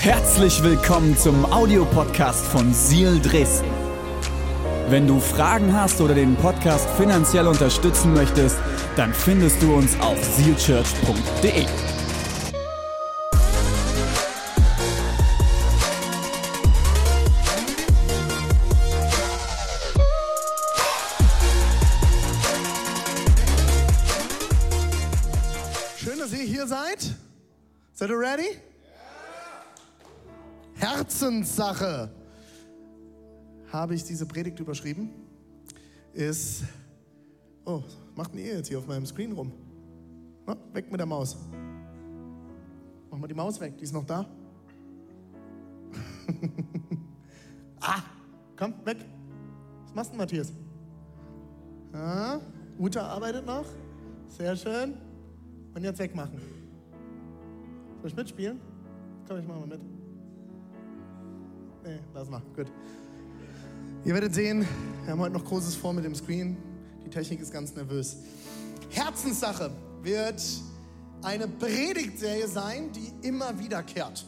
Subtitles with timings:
[0.00, 3.68] Herzlich willkommen zum Audiopodcast von Seal Dresden.
[4.88, 8.56] Wenn du Fragen hast oder den Podcast finanziell unterstützen möchtest,
[8.96, 11.66] dann findest du uns auf sealchurch.de.
[25.98, 27.16] Schön, dass ihr hier seid.
[27.92, 28.69] Seid ihr ready?
[31.10, 32.08] Herzenssache.
[33.72, 35.10] Habe ich diese Predigt überschrieben?
[36.12, 36.62] Ist.
[37.64, 37.82] Oh,
[38.14, 39.52] macht denn ihr jetzt hier auf meinem Screen rum?
[40.46, 41.36] Na, weg mit der Maus.
[43.10, 44.24] Mach mal die Maus weg, die ist noch da.
[47.80, 48.02] ah,
[48.56, 48.98] komm, weg.
[49.86, 50.52] Was machst du, Matthias?
[51.92, 52.38] Ah,
[52.78, 53.66] Uta arbeitet noch.
[54.28, 54.94] Sehr schön.
[55.74, 56.40] Und jetzt wegmachen.
[58.00, 58.60] Soll ich mitspielen?
[59.26, 59.99] Komm, ich mach mal mit.
[61.84, 62.42] Nee, lass mal.
[62.54, 62.66] Gut.
[64.04, 64.66] Ihr werdet sehen,
[65.04, 66.56] wir haben heute noch Großes vor mit dem Screen.
[67.04, 68.16] Die Technik ist ganz nervös.
[68.90, 69.70] Herzenssache
[70.02, 70.42] wird
[71.22, 74.26] eine Predigtserie sein, die immer wiederkehrt.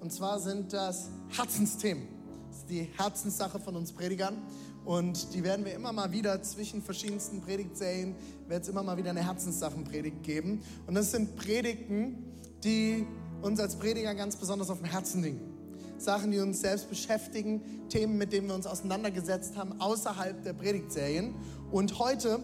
[0.00, 2.06] Und zwar sind das Herzensthemen.
[2.48, 4.36] Das ist die Herzenssache von uns Predigern.
[4.84, 8.14] Und die werden wir immer mal wieder zwischen verschiedensten Predigtserien,
[8.48, 10.60] wird es immer mal wieder eine Herzenssachenpredigt geben.
[10.86, 12.24] Und das sind Predigten,
[12.62, 13.06] die
[13.40, 15.53] uns als Prediger ganz besonders auf dem Herzen liegen.
[15.98, 21.34] Sachen, die uns selbst beschäftigen, Themen, mit denen wir uns auseinandergesetzt haben, außerhalb der Predigtserien.
[21.70, 22.40] Und heute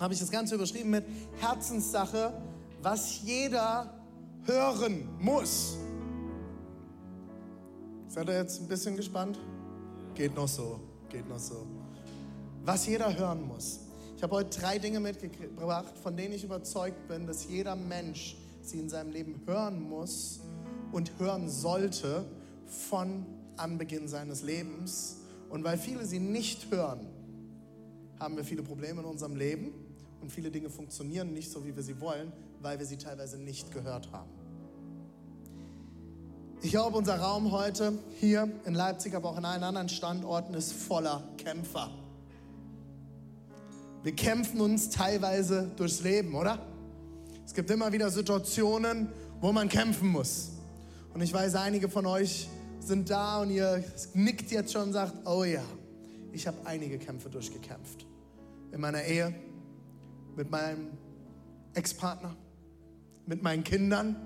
[0.00, 1.04] habe ich das Ganze überschrieben mit
[1.40, 2.32] Herzenssache,
[2.82, 3.94] was jeder
[4.44, 5.76] hören muss.
[8.08, 9.38] Seid ihr jetzt ein bisschen gespannt?
[10.14, 11.66] Geht noch so, geht noch so.
[12.64, 13.80] Was jeder hören muss.
[14.16, 18.78] Ich habe heute drei Dinge mitgebracht, von denen ich überzeugt bin, dass jeder Mensch sie
[18.78, 20.40] in seinem Leben hören muss
[20.92, 22.24] und hören sollte
[22.72, 25.18] von Anbeginn seines Lebens.
[25.48, 27.06] Und weil viele sie nicht hören,
[28.18, 29.72] haben wir viele Probleme in unserem Leben
[30.20, 33.72] und viele Dinge funktionieren nicht so, wie wir sie wollen, weil wir sie teilweise nicht
[33.72, 34.30] gehört haben.
[36.62, 40.72] Ich glaube, unser Raum heute hier in Leipzig, aber auch in allen anderen Standorten ist
[40.72, 41.90] voller Kämpfer.
[44.04, 46.64] Wir kämpfen uns teilweise durchs Leben, oder?
[47.44, 49.08] Es gibt immer wieder Situationen,
[49.40, 50.52] wo man kämpfen muss.
[51.12, 52.48] Und ich weiß, einige von euch
[52.86, 53.84] sind da und ihr
[54.14, 55.62] nickt jetzt schon und sagt, oh ja,
[56.32, 58.06] ich habe einige Kämpfe durchgekämpft.
[58.72, 59.34] In meiner Ehe,
[60.36, 60.88] mit meinem
[61.74, 62.34] Ex-Partner,
[63.26, 64.16] mit meinen Kindern.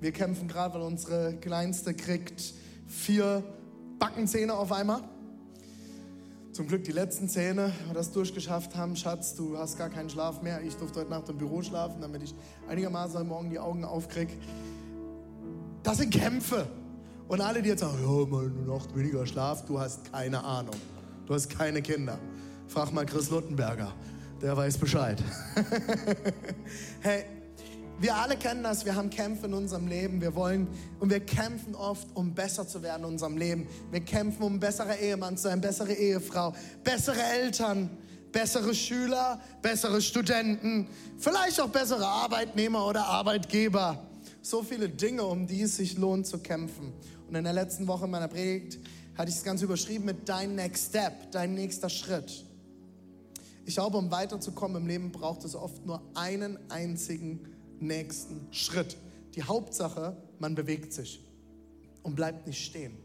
[0.00, 2.54] Wir kämpfen gerade, weil unsere Kleinste kriegt
[2.86, 3.42] vier
[3.98, 5.02] Backenzähne auf einmal.
[6.52, 8.96] Zum Glück die letzten Zähne, wir das durchgeschafft haben.
[8.96, 10.60] Schatz, du hast gar keinen Schlaf mehr.
[10.62, 12.34] Ich durfte heute Nacht im Büro schlafen, damit ich
[12.68, 14.32] einigermaßen Morgen die Augen aufkriege.
[15.84, 16.66] Das sind Kämpfe.
[17.28, 20.74] Und alle, die jetzt sagen, ja, mal eine Nacht weniger Schlaf, du hast keine Ahnung.
[21.26, 22.18] Du hast keine Kinder.
[22.68, 23.92] Frag mal Chris Luttenberger,
[24.40, 25.22] der weiß Bescheid.
[27.00, 27.24] hey,
[28.00, 30.68] wir alle kennen das, wir haben Kämpfe in unserem Leben, wir wollen
[31.00, 33.66] und wir kämpfen oft, um besser zu werden in unserem Leben.
[33.90, 37.90] Wir kämpfen, um besserer Ehemann zu sein, bessere Ehefrau, bessere Eltern,
[38.32, 40.86] bessere Schüler, bessere Studenten,
[41.18, 44.07] vielleicht auch bessere Arbeitnehmer oder Arbeitgeber.
[44.42, 46.92] So viele Dinge, um die es sich lohnt zu kämpfen.
[47.28, 48.78] Und in der letzten Woche in meiner Predigt
[49.16, 52.44] hatte ich das Ganze überschrieben mit dein Next Step, dein nächster Schritt.
[53.66, 57.40] Ich glaube, um weiterzukommen im Leben braucht es oft nur einen einzigen
[57.80, 58.96] nächsten Schritt.
[59.34, 61.22] Die Hauptsache, man bewegt sich
[62.02, 62.96] und bleibt nicht stehen.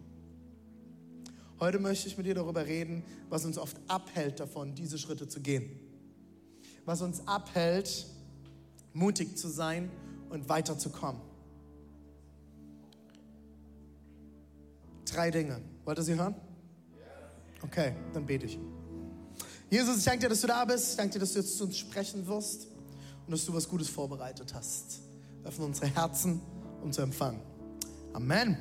[1.59, 5.41] Heute möchte ich mit dir darüber reden, was uns oft abhält davon, diese Schritte zu
[5.41, 5.79] gehen.
[6.85, 8.05] Was uns abhält,
[8.93, 9.89] mutig zu sein
[10.33, 11.21] und weiterzukommen.
[15.05, 15.61] Drei Dinge.
[15.85, 16.35] Wollt ihr sie hören?
[17.61, 18.59] Okay, dann bete ich.
[19.69, 20.91] Jesus, ich danke dir, dass du da bist.
[20.91, 22.67] Ich danke dir, dass du jetzt zu uns sprechen wirst
[23.25, 25.01] und dass du was Gutes vorbereitet hast.
[25.43, 26.41] Öffne unsere Herzen,
[26.81, 27.41] um zu empfangen.
[28.13, 28.57] Amen.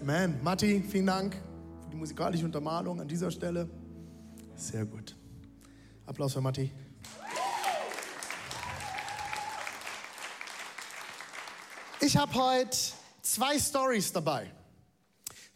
[0.00, 0.42] Amen.
[0.42, 3.68] Matti, vielen Dank für die musikalische Untermalung an dieser Stelle.
[4.54, 5.16] Sehr gut.
[6.06, 6.70] Applaus für Matti.
[12.04, 12.76] Ich habe heute
[13.22, 14.50] zwei Stories dabei.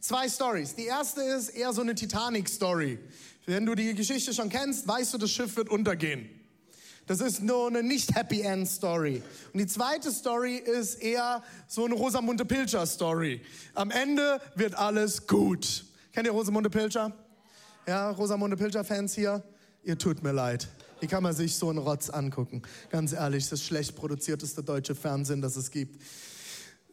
[0.00, 0.74] Zwei Stories.
[0.74, 2.98] Die erste ist eher so eine Titanic-Story.
[3.44, 6.26] Wenn du die Geschichte schon kennst, weißt du, das Schiff wird untergehen.
[7.06, 9.22] Das ist nur eine nicht Happy End Story.
[9.52, 13.42] Und die zweite Story ist eher so eine Rosamunde Pilcher Story.
[13.74, 15.84] Am Ende wird alles gut.
[16.12, 17.12] Kennt ihr Rosamunde Pilcher?
[17.86, 19.42] Ja, Rosamunde Pilcher Fans hier?
[19.82, 20.66] Ihr tut mir leid.
[21.00, 22.62] Wie kann man sich so einen Rotz angucken?
[22.88, 26.00] Ganz ehrlich, das schlecht produzierteste deutsche Fernsehen, das es gibt.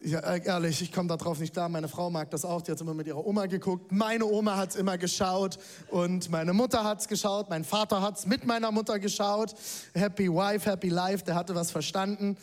[0.02, 1.68] Ja, äh, ehrlich, ich komme darauf nicht klar.
[1.68, 2.60] Meine Frau mag das auch.
[2.62, 3.90] Die hat immer mit ihrer Oma geguckt.
[3.92, 5.58] Meine Oma hat es immer geschaut.
[5.88, 7.48] Und meine Mutter hat es geschaut.
[7.48, 9.54] Mein Vater hat es mit meiner Mutter geschaut.
[9.94, 11.24] Happy Wife, Happy Life.
[11.24, 12.36] Der hatte was verstanden.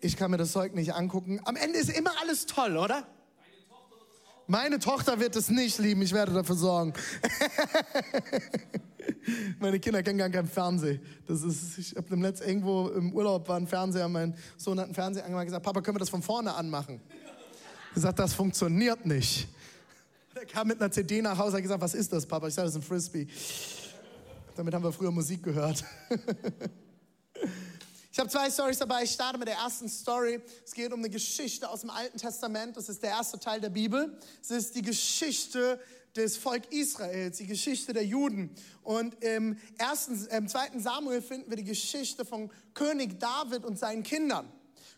[0.00, 1.40] Ich kann mir das Zeug nicht angucken.
[1.44, 3.04] Am Ende ist immer alles toll, oder?
[4.46, 6.02] Meine Tochter wird es nicht lieben.
[6.02, 6.92] Ich werde dafür sorgen.
[9.58, 11.00] Meine Kinder kennen gar keinen Fernsehen.
[11.26, 14.94] Das ist, ich habe Netz irgendwo im Urlaub war ein Fernseher, mein Sohn hat einen
[14.94, 17.00] Fernseher angemacht und gesagt, Papa, können wir das von vorne anmachen?
[17.88, 19.48] Ich gesagt, das funktioniert nicht.
[20.36, 22.48] Er kam mit einer CD nach Hause und hat gesagt, was ist das, Papa?
[22.48, 23.28] Ich sage, das ist ein Frisbee.
[24.56, 25.84] Damit haben wir früher Musik gehört.
[28.14, 29.02] Ich habe zwei Stories dabei.
[29.02, 30.40] Ich starte mit der ersten Story.
[30.64, 32.76] Es geht um eine Geschichte aus dem Alten Testament.
[32.76, 34.16] Das ist der erste Teil der Bibel.
[34.40, 35.80] Es ist die Geschichte
[36.16, 38.50] des Volk Israels, die Geschichte der Juden.
[38.82, 44.02] Und im, ersten, im zweiten Samuel finden wir die Geschichte von König David und seinen
[44.02, 44.50] Kindern.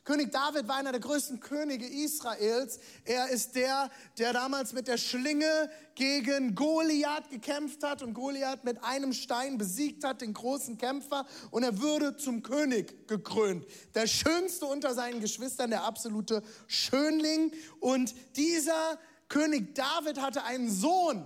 [0.06, 2.78] König David war einer der größten Könige Israels.
[3.04, 8.84] Er ist der, der damals mit der Schlinge gegen Goliath gekämpft hat und Goliath mit
[8.84, 11.26] einem Stein besiegt hat, den großen Kämpfer.
[11.50, 13.66] Und er würde zum König gekrönt.
[13.96, 17.50] Der schönste unter seinen Geschwistern, der absolute Schönling.
[17.80, 21.24] Und dieser König David hatte einen Sohn,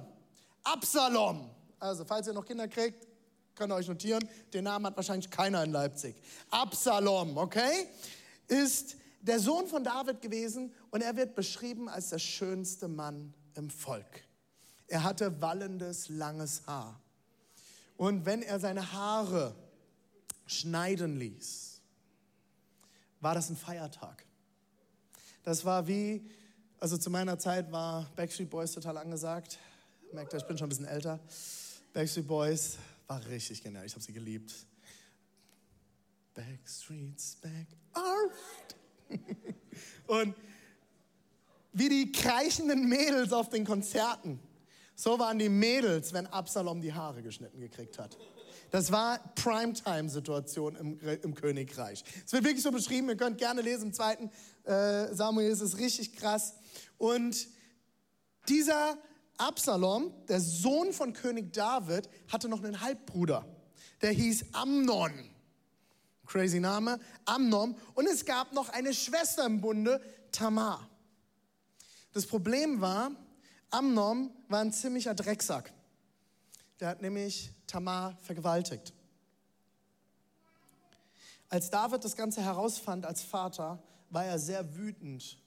[0.64, 1.50] Absalom.
[1.78, 3.06] Also, falls ihr noch Kinder kriegt,
[3.54, 4.26] könnt ihr euch notieren.
[4.52, 6.16] Den Namen hat wahrscheinlich keiner in Leipzig.
[6.50, 7.88] Absalom, okay?
[8.48, 13.70] Ist der Sohn von David gewesen und er wird beschrieben als der schönste Mann im
[13.70, 14.24] Volk.
[14.86, 17.00] Er hatte wallendes, langes Haar.
[17.96, 19.54] Und wenn er seine Haare
[20.46, 21.80] schneiden ließ,
[23.20, 24.24] war das ein Feiertag.
[25.42, 26.28] Das war wie
[26.80, 29.58] also zu meiner Zeit war Backstreet Boys total angesagt.
[30.12, 31.20] Merkt ihr, ich bin schon ein bisschen älter.
[31.92, 33.84] Backstreet Boys war richtig genial.
[33.84, 34.52] Ich habe sie geliebt.
[36.34, 37.66] Backstreets back.
[37.92, 39.20] Alright.
[40.06, 40.34] Und
[41.72, 44.40] wie die kreischenden Mädels auf den Konzerten.
[44.96, 48.16] So waren die Mädels, wenn Absalom die Haare geschnitten gekriegt hat.
[48.70, 52.04] Das war Primetime-Situation im, im, Königreich.
[52.24, 54.30] Es wird wirklich so beschrieben, ihr könnt gerne lesen im zweiten
[54.64, 56.54] äh, Samuel, es ist richtig krass.
[56.98, 57.48] Und
[58.48, 58.98] dieser
[59.38, 63.46] Absalom, der Sohn von König David, hatte noch einen Halbbruder.
[64.02, 65.12] Der hieß Amnon.
[66.26, 67.76] Crazy Name, Amnon.
[67.94, 70.88] Und es gab noch eine Schwester im Bunde, Tamar.
[72.12, 73.10] Das Problem war,
[73.70, 75.72] Amnon war ein ziemlicher Drecksack.
[76.78, 78.92] Der hat nämlich Tamar vergewaltigt.
[81.48, 85.38] Als David das Ganze herausfand als Vater, war er sehr wütend,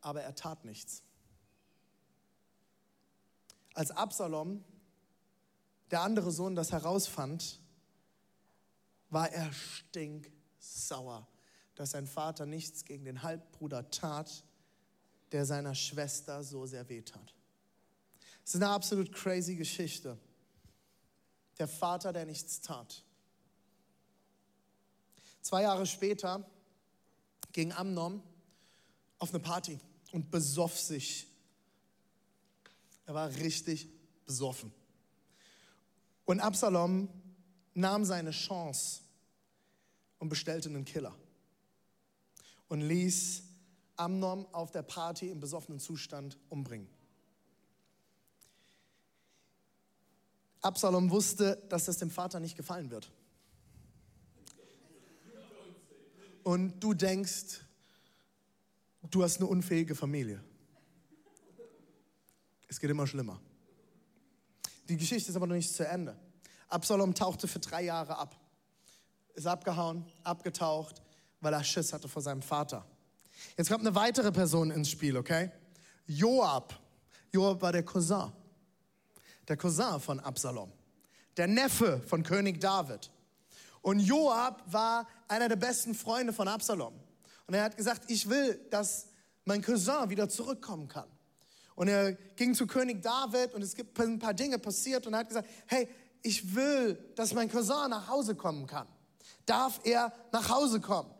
[0.00, 1.02] aber er tat nichts.
[3.74, 4.64] Als Absalom,
[5.90, 7.60] der andere Sohn, das herausfand,
[9.10, 11.26] war er stinksauer,
[11.74, 14.44] dass sein Vater nichts gegen den Halbbruder tat,
[15.32, 17.34] der seiner Schwester so sehr wehtat.
[18.44, 20.18] Es ist eine absolut crazy Geschichte
[21.60, 23.04] der Vater, der nichts tat.
[25.42, 26.44] Zwei Jahre später
[27.52, 28.22] ging Amnon
[29.18, 29.78] auf eine Party
[30.12, 31.26] und besoff sich.
[33.06, 33.88] Er war richtig
[34.24, 34.72] besoffen.
[36.24, 37.08] Und Absalom
[37.74, 39.00] nahm seine Chance
[40.18, 41.14] und bestellte einen Killer
[42.68, 43.42] und ließ
[43.96, 46.88] Amnon auf der Party im besoffenen Zustand umbringen.
[50.62, 53.10] Absalom wusste, dass das dem Vater nicht gefallen wird.
[56.42, 57.60] Und du denkst,
[59.10, 60.42] du hast eine unfähige Familie.
[62.68, 63.40] Es geht immer schlimmer.
[64.88, 66.16] Die Geschichte ist aber noch nicht zu Ende.
[66.68, 68.36] Absalom tauchte für drei Jahre ab.
[69.34, 71.02] Ist abgehauen, abgetaucht,
[71.40, 72.84] weil er Schiss hatte vor seinem Vater.
[73.56, 75.50] Jetzt kommt eine weitere Person ins Spiel, okay?
[76.06, 76.78] Joab.
[77.32, 78.32] Joab war der Cousin
[79.50, 80.72] der Cousin von Absalom,
[81.36, 83.10] der Neffe von König David.
[83.82, 86.94] Und Joab war einer der besten Freunde von Absalom.
[87.46, 89.08] Und er hat gesagt, ich will, dass
[89.44, 91.08] mein Cousin wieder zurückkommen kann.
[91.74, 95.20] Und er ging zu König David und es gibt ein paar Dinge passiert und er
[95.20, 95.88] hat gesagt, hey,
[96.22, 98.86] ich will, dass mein Cousin nach Hause kommen kann.
[99.46, 101.10] Darf er nach Hause kommen?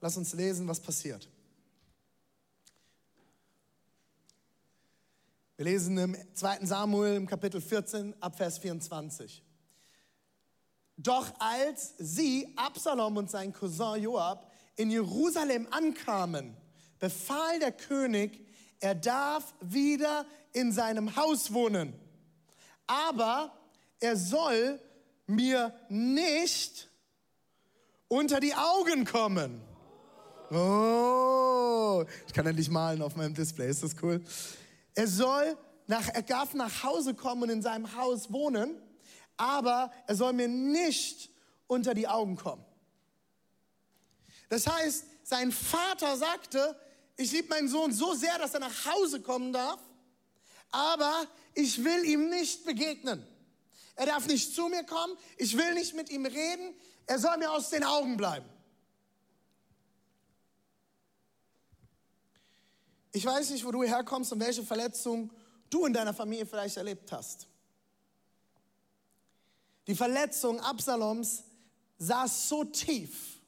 [0.00, 1.28] Lass uns lesen, was passiert.
[5.56, 6.64] Wir lesen im 2.
[6.64, 9.44] Samuel im Kapitel 14 ab Vers 24.
[11.02, 16.54] Doch als sie, Absalom und sein Cousin Joab, in Jerusalem ankamen,
[16.98, 18.46] befahl der König,
[18.80, 21.94] er darf wieder in seinem Haus wohnen.
[22.86, 23.52] Aber
[23.98, 24.78] er soll
[25.26, 26.90] mir nicht
[28.08, 29.62] unter die Augen kommen.
[30.50, 34.22] Oh, ich kann endlich malen auf meinem Display, ist das cool?
[34.94, 38.74] Er soll nach, er darf nach Hause kommen und in seinem Haus wohnen,
[39.40, 41.30] aber er soll mir nicht
[41.66, 42.62] unter die Augen kommen.
[44.50, 46.78] Das heißt, sein Vater sagte,
[47.16, 49.80] ich liebe meinen Sohn so sehr, dass er nach Hause kommen darf,
[50.70, 53.26] aber ich will ihm nicht begegnen.
[53.96, 56.74] Er darf nicht zu mir kommen, ich will nicht mit ihm reden,
[57.06, 58.48] er soll mir aus den Augen bleiben.
[63.12, 65.32] Ich weiß nicht, wo du herkommst und welche Verletzung
[65.70, 67.49] du in deiner Familie vielleicht erlebt hast.
[69.90, 71.42] Die Verletzung Absaloms
[71.98, 73.40] saß so tief,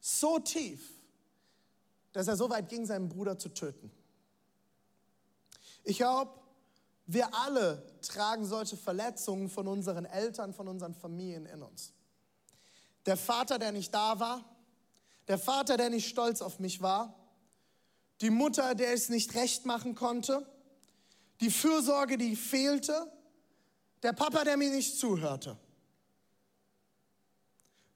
[0.00, 0.80] so tief,
[2.12, 3.92] dass er so weit ging, seinen Bruder zu töten.
[5.84, 6.32] Ich glaube,
[7.04, 11.92] wir alle tragen solche Verletzungen von unseren Eltern, von unseren Familien in uns.
[13.04, 14.42] Der Vater, der nicht da war,
[15.28, 17.14] der Vater, der nicht stolz auf mich war,
[18.22, 20.46] die Mutter, der es nicht recht machen konnte,
[21.42, 23.12] die Fürsorge, die fehlte,
[24.02, 25.56] der Papa, der mir nicht zuhörte,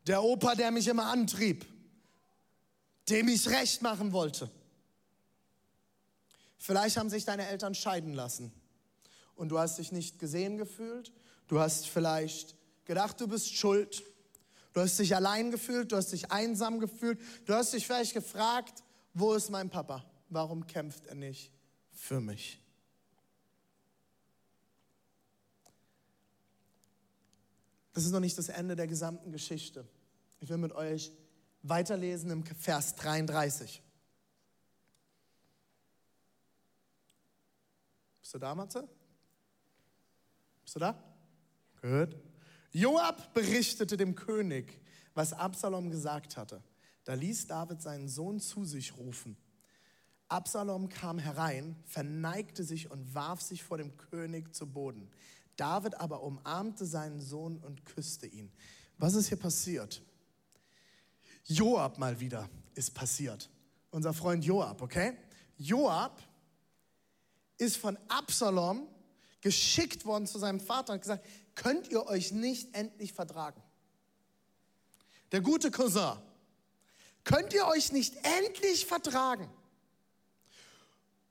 [0.06, 1.66] der Opa, der mich immer antrieb,
[3.08, 4.50] dem ich recht machen wollte.
[6.58, 8.52] Vielleicht haben sich deine Eltern scheiden lassen.
[9.34, 11.12] Und du hast dich nicht gesehen gefühlt,
[11.48, 14.02] du hast vielleicht gedacht, du bist schuld,
[14.72, 18.82] du hast dich allein gefühlt, du hast dich einsam gefühlt, du hast dich vielleicht gefragt,
[19.12, 20.04] wo ist mein Papa?
[20.28, 21.52] Warum kämpft er nicht
[21.92, 22.60] für mich?
[27.96, 29.88] Das ist noch nicht das Ende der gesamten Geschichte.
[30.40, 31.10] Ich will mit euch
[31.62, 33.82] weiterlesen im Vers 33.
[38.20, 38.86] Bist du da, Matze?
[40.62, 41.02] Bist du da?
[41.80, 42.14] Gut.
[42.70, 44.78] Joab berichtete dem König,
[45.14, 46.62] was Absalom gesagt hatte.
[47.04, 49.38] Da ließ David seinen Sohn zu sich rufen.
[50.28, 55.10] Absalom kam herein, verneigte sich und warf sich vor dem König zu Boden.
[55.56, 58.52] David aber umarmte seinen Sohn und küsste ihn.
[58.98, 60.02] Was ist hier passiert?
[61.44, 63.48] Joab mal wieder ist passiert.
[63.90, 65.16] Unser Freund Joab, okay?
[65.56, 66.20] Joab
[67.58, 68.86] ist von Absalom
[69.40, 73.62] geschickt worden zu seinem Vater und gesagt, könnt ihr euch nicht endlich vertragen?
[75.32, 76.18] Der gute Cousin,
[77.24, 79.48] könnt ihr euch nicht endlich vertragen?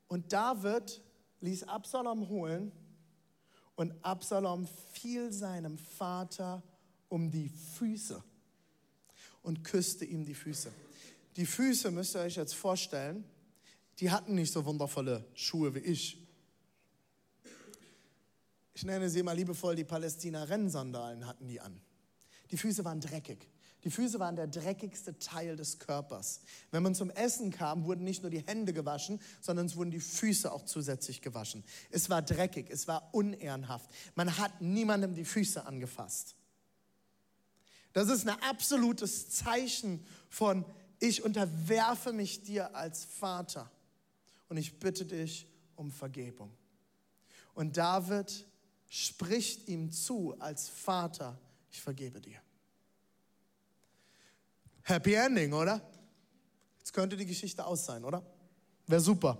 [0.08, 1.02] Und David
[1.40, 2.72] ließ Absalom holen
[3.76, 6.62] und Absalom fiel seinem Vater
[7.08, 8.22] um die Füße
[9.42, 10.72] und küsste ihm die Füße.
[11.36, 13.24] Die Füße müsst ihr euch jetzt vorstellen,
[14.00, 16.26] die hatten nicht so wundervolle Schuhe wie ich.
[18.74, 21.80] Ich nenne sie mal liebevoll die Palästina-Rennsandalen hatten die an.
[22.50, 23.48] Die Füße waren dreckig.
[23.86, 26.40] Die Füße waren der dreckigste Teil des Körpers.
[26.72, 30.00] Wenn man zum Essen kam, wurden nicht nur die Hände gewaschen, sondern es wurden die
[30.00, 31.62] Füße auch zusätzlich gewaschen.
[31.92, 33.88] Es war dreckig, es war unehrenhaft.
[34.16, 36.34] Man hat niemandem die Füße angefasst.
[37.92, 40.64] Das ist ein absolutes Zeichen von,
[40.98, 43.70] ich unterwerfe mich dir als Vater
[44.48, 46.50] und ich bitte dich um Vergebung.
[47.54, 48.48] Und David
[48.88, 51.38] spricht ihm zu als Vater,
[51.70, 52.40] ich vergebe dir.
[54.88, 55.80] Happy Ending, oder?
[56.78, 58.22] Jetzt könnte die Geschichte aus sein, oder?
[58.86, 59.36] Wäre super.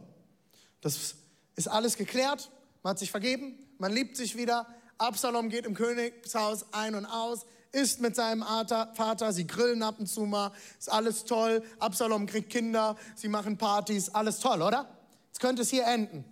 [0.80, 1.14] Das
[1.54, 2.50] ist alles geklärt,
[2.82, 4.66] man hat sich vergeben, man liebt sich wieder.
[4.98, 10.08] Absalom geht im Königshaus ein und aus, isst mit seinem Vater, sie grillen ab und
[10.08, 10.50] zu mal,
[10.80, 11.62] ist alles toll.
[11.78, 14.88] Absalom kriegt Kinder, sie machen Partys, alles toll, oder?
[15.28, 16.24] Jetzt könnte es hier enden.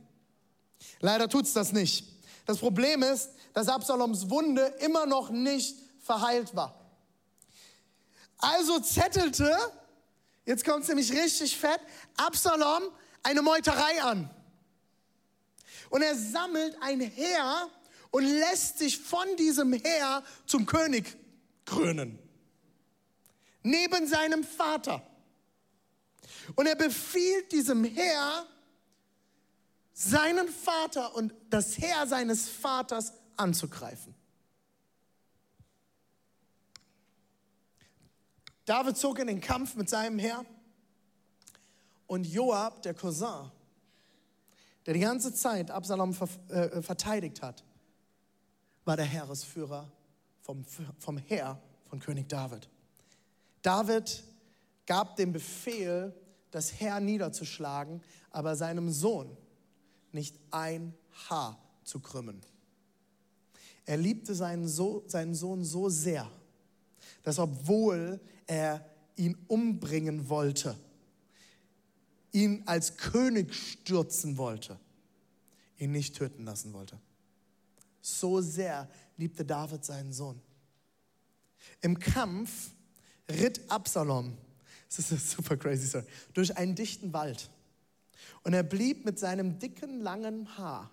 [0.99, 2.05] Leider tut es das nicht.
[2.47, 6.84] Das Problem ist, dass Absaloms Wunde immer noch nicht verheilt war.
[8.39, 9.57] Also zettelte,
[10.45, 11.81] jetzt kommt es nämlich richtig fett,
[12.17, 12.83] Absalom
[13.23, 14.31] eine Meuterei an.
[15.91, 17.69] Und er sammelt ein Heer
[18.11, 21.17] und lässt sich von diesem Heer zum König
[21.65, 22.19] krönen.
[23.63, 25.03] Neben seinem Vater.
[26.55, 28.47] Und er befiehlt diesem Heer,
[29.93, 34.15] seinen Vater und das Heer seines Vaters anzugreifen.
[38.65, 40.45] David zog in den Kampf mit seinem Heer
[42.07, 43.51] und Joab, der Cousin,
[44.87, 46.17] der die ganze Zeit Absalom
[46.49, 47.65] äh, verteidigt hat,
[48.85, 49.91] war der Heeresführer
[50.41, 50.65] vom,
[50.99, 52.69] vom Heer von König David.
[53.63, 54.25] David
[54.87, 56.15] gab den Befehl,
[56.51, 59.37] das Heer niederzuschlagen, aber seinem Sohn
[60.13, 60.95] nicht ein
[61.29, 62.41] Haar zu krümmen.
[63.87, 66.31] Er liebte seinen, so seinen Sohn so sehr,
[67.23, 68.85] dass obwohl er
[69.17, 70.77] ihn umbringen wollte,
[72.33, 74.79] ihn als König stürzen wollte,
[75.79, 76.99] ihn nicht töten lassen wollte.
[78.01, 80.41] So sehr liebte David seinen Sohn.
[81.81, 82.73] Im Kampf
[83.31, 84.37] ritt Absalom,
[84.97, 87.51] das ist super crazy story, durch einen dichten Wald.
[88.43, 90.91] Und er blieb mit seinem dicken, langen Haar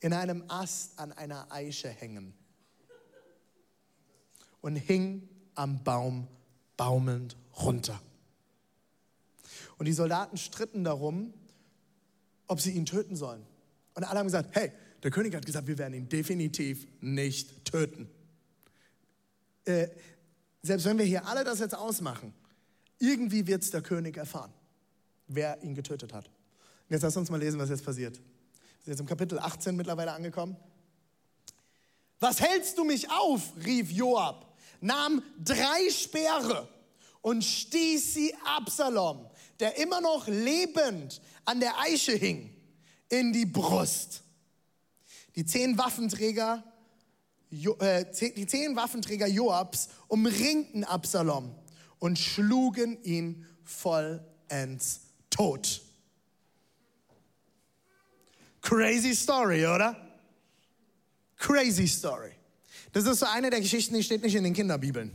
[0.00, 2.34] in einem Ast an einer Eiche hängen
[4.60, 6.28] und hing am Baum
[6.76, 8.00] baumelnd runter.
[9.76, 11.34] Und die Soldaten stritten darum,
[12.46, 13.44] ob sie ihn töten sollen.
[13.94, 14.72] Und alle haben gesagt, hey,
[15.02, 18.08] der König hat gesagt, wir werden ihn definitiv nicht töten.
[19.64, 19.88] Äh,
[20.62, 22.32] selbst wenn wir hier alle das jetzt ausmachen,
[22.98, 24.52] irgendwie wird es der König erfahren,
[25.26, 26.26] wer ihn getötet hat.
[26.26, 28.16] Und jetzt lass uns mal lesen, was jetzt passiert.
[28.16, 28.22] Wir
[28.84, 30.56] sind jetzt im Kapitel 18 mittlerweile angekommen.
[32.20, 33.52] Was hältst du mich auf?
[33.64, 34.47] rief Joab,
[34.80, 36.68] nahm drei Speere
[37.20, 39.28] und stieß sie Absalom,
[39.60, 42.54] der immer noch lebend an der Eiche hing,
[43.08, 44.22] in die Brust.
[45.34, 46.62] Die zehn Waffenträger,
[47.50, 48.04] äh,
[48.36, 51.54] die zehn Waffenträger Joabs umringten Absalom
[51.98, 55.82] und schlugen ihn vollends tot.
[58.60, 59.96] Crazy Story, oder?
[61.36, 62.37] Crazy Story.
[62.92, 65.12] Das ist so eine der Geschichten, die steht nicht in den Kinderbibeln.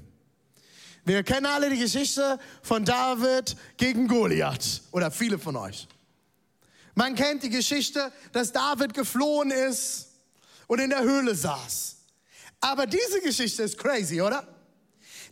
[1.06, 5.88] Wir kennen alle die Geschichte von David gegen Goliath oder viele von euch.
[6.96, 10.10] Man kennt die Geschichte, dass David geflohen ist
[10.68, 11.98] und in der Höhle saß.
[12.62, 14.48] Aber diese Geschichte ist crazy, oder?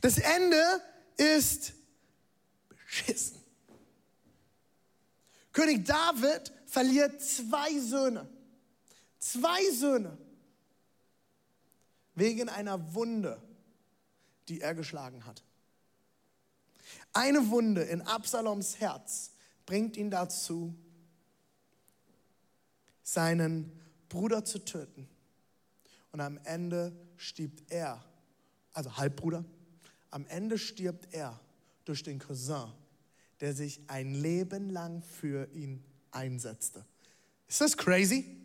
[0.02, 0.82] Das Ende
[1.16, 1.74] ist
[2.68, 3.38] beschissen.
[5.54, 8.28] König David verliert zwei Söhne.
[9.20, 10.18] Zwei Söhne.
[12.16, 13.42] Wegen einer Wunde,
[14.48, 15.44] die er geschlagen hat.
[17.14, 19.32] Eine Wunde in Absaloms Herz
[19.66, 20.76] bringt ihn dazu,
[23.04, 23.72] seinen
[24.10, 25.08] Bruder zu töten.
[26.12, 28.04] Und am Ende stirbt er,
[28.74, 29.46] also Halbbruder,
[30.10, 31.40] am Ende stirbt er
[31.86, 32.72] durch den Cousin,
[33.40, 36.86] der sich ein Leben lang für ihn einsetzte.
[37.48, 38.41] Ist das crazy?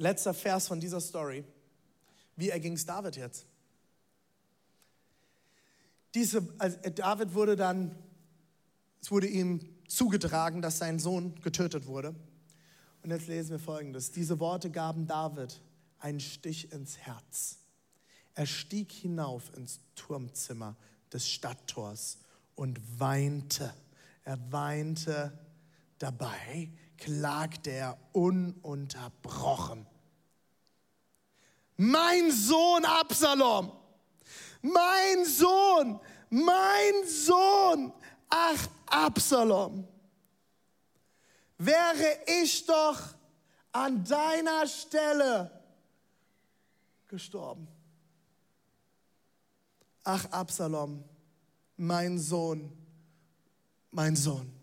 [0.00, 1.44] Letzter Vers von dieser Story.
[2.34, 3.44] Wie erging es David jetzt?
[6.14, 7.94] Diese, also David wurde dann,
[9.02, 12.14] es wurde ihm zugetragen, dass sein Sohn getötet wurde.
[13.02, 14.10] Und jetzt lesen wir folgendes.
[14.10, 15.60] Diese Worte gaben David
[15.98, 17.58] einen Stich ins Herz.
[18.34, 20.76] Er stieg hinauf ins Turmzimmer
[21.12, 22.18] des Stadttors
[22.54, 23.74] und weinte.
[24.24, 25.38] Er weinte
[25.98, 29.86] dabei, klagte er ununterbrochen.
[31.76, 33.72] Mein Sohn Absalom,
[34.60, 37.92] mein Sohn, mein Sohn,
[38.28, 39.88] ach Absalom,
[41.56, 43.00] wäre ich doch
[43.72, 45.50] an deiner Stelle
[47.08, 47.66] gestorben.
[50.04, 51.02] Ach Absalom,
[51.76, 52.70] mein Sohn,
[53.90, 54.59] mein Sohn,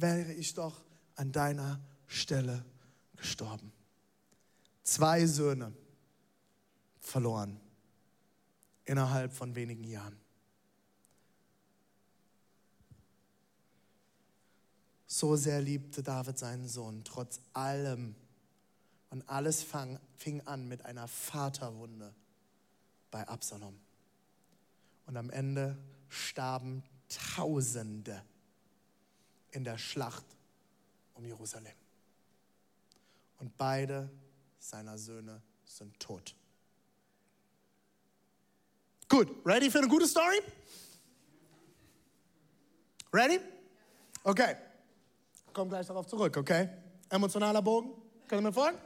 [0.00, 0.82] wäre ich doch
[1.16, 2.64] an deiner Stelle
[3.16, 3.72] gestorben.
[4.82, 5.72] Zwei Söhne
[7.00, 7.60] verloren
[8.84, 10.18] innerhalb von wenigen Jahren.
[15.06, 18.14] So sehr liebte David seinen Sohn, trotz allem.
[19.10, 22.14] Und alles fang, fing an mit einer Vaterwunde
[23.10, 23.78] bei Absalom.
[25.06, 28.22] Und am Ende starben Tausende
[29.50, 30.24] in der Schlacht
[31.14, 31.72] um Jerusalem.
[33.38, 34.10] Und beide
[34.58, 36.34] seiner Söhne sind tot.
[39.08, 40.40] Gut, ready für eine gute Story?
[43.12, 43.40] Ready?
[44.22, 44.56] Okay.
[45.52, 46.68] Komm gleich darauf zurück, okay?
[47.08, 47.90] Emotionaler Bogen.
[48.28, 48.78] Können mir folgen?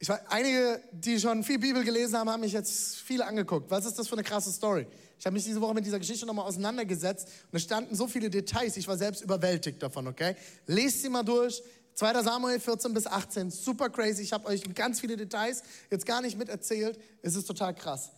[0.00, 3.70] Ich weiß, einige, die schon viel Bibel gelesen haben, haben mich jetzt viele angeguckt.
[3.70, 4.88] Was ist das für eine krasse Story?
[5.22, 8.28] Ich habe mich diese Woche mit dieser Geschichte nochmal auseinandergesetzt und es standen so viele
[8.28, 10.34] Details, ich war selbst überwältigt davon, okay?
[10.66, 11.62] Lest sie mal durch.
[11.94, 12.24] 2.
[12.24, 14.22] Samuel 14 bis 18, super crazy.
[14.22, 16.98] Ich habe euch ganz viele Details jetzt gar nicht miterzählt.
[17.22, 18.10] Es ist total krass.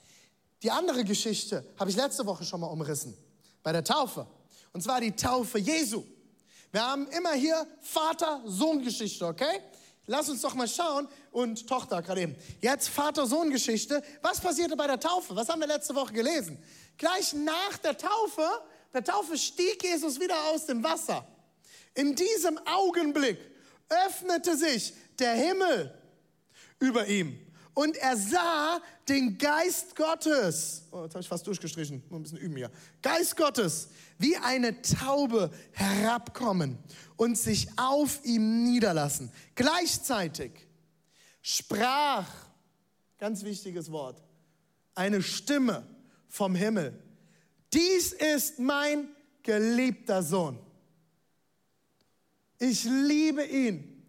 [0.63, 3.15] Die andere Geschichte habe ich letzte Woche schon mal umrissen,
[3.63, 4.27] bei der Taufe.
[4.73, 6.05] Und zwar die Taufe Jesu.
[6.73, 9.61] Wir haben immer hier Vater-Sohn-Geschichte, okay?
[10.07, 11.09] Lass uns doch mal schauen.
[11.31, 12.37] Und Tochter gerade eben.
[12.61, 14.03] Jetzt Vater-Sohn-Geschichte.
[14.23, 15.35] Was passierte bei der Taufe?
[15.35, 16.59] Was haben wir letzte Woche gelesen?
[16.97, 18.47] Gleich nach der Taufe,
[18.93, 21.27] der Taufe stieg Jesus wieder aus dem Wasser.
[21.95, 23.39] In diesem Augenblick
[24.07, 25.93] öffnete sich der Himmel
[26.81, 27.39] über ihm
[27.75, 30.85] Und er sah den Geist Gottes.
[30.93, 32.05] Oh, jetzt habe ich fast durchgestrichen.
[32.09, 32.71] Nur ein bisschen üben hier.
[33.03, 36.79] Geist Gottes, wie eine Taube herabkommen
[37.17, 39.33] und sich auf ihm niederlassen.
[39.57, 40.53] Gleichzeitig
[41.43, 42.29] sprach,
[43.19, 44.23] ganz wichtiges Wort,
[44.95, 45.85] eine Stimme
[46.35, 47.01] vom Himmel.
[47.73, 49.09] Dies ist mein
[49.45, 50.59] geliebter Sohn.
[52.59, 54.03] Ich liebe ihn.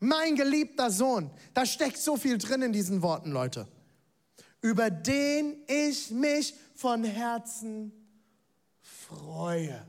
[0.00, 1.30] Mein geliebter Sohn.
[1.54, 3.66] Da steckt so viel drin in diesen Worten, Leute.
[4.60, 7.90] Über den ich mich von Herzen
[8.82, 9.86] freue.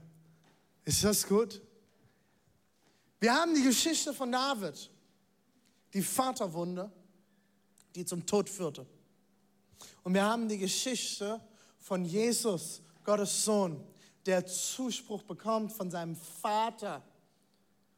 [0.85, 1.61] Ist das gut?
[3.19, 4.89] Wir haben die Geschichte von David,
[5.93, 6.89] die Vaterwunde,
[7.93, 8.85] die zum Tod führte.
[10.03, 11.41] Und wir haben die Geschichte
[11.79, 13.83] von Jesus, Gottes Sohn,
[14.25, 17.03] der Zuspruch bekommt von seinem Vater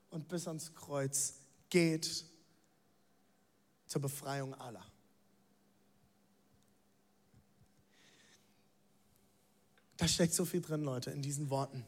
[0.10, 1.36] und bis ans Kreuz
[1.70, 2.26] geht
[3.86, 4.86] zur Befreiung aller.
[9.98, 11.84] Da steckt so viel drin, Leute, in diesen Worten.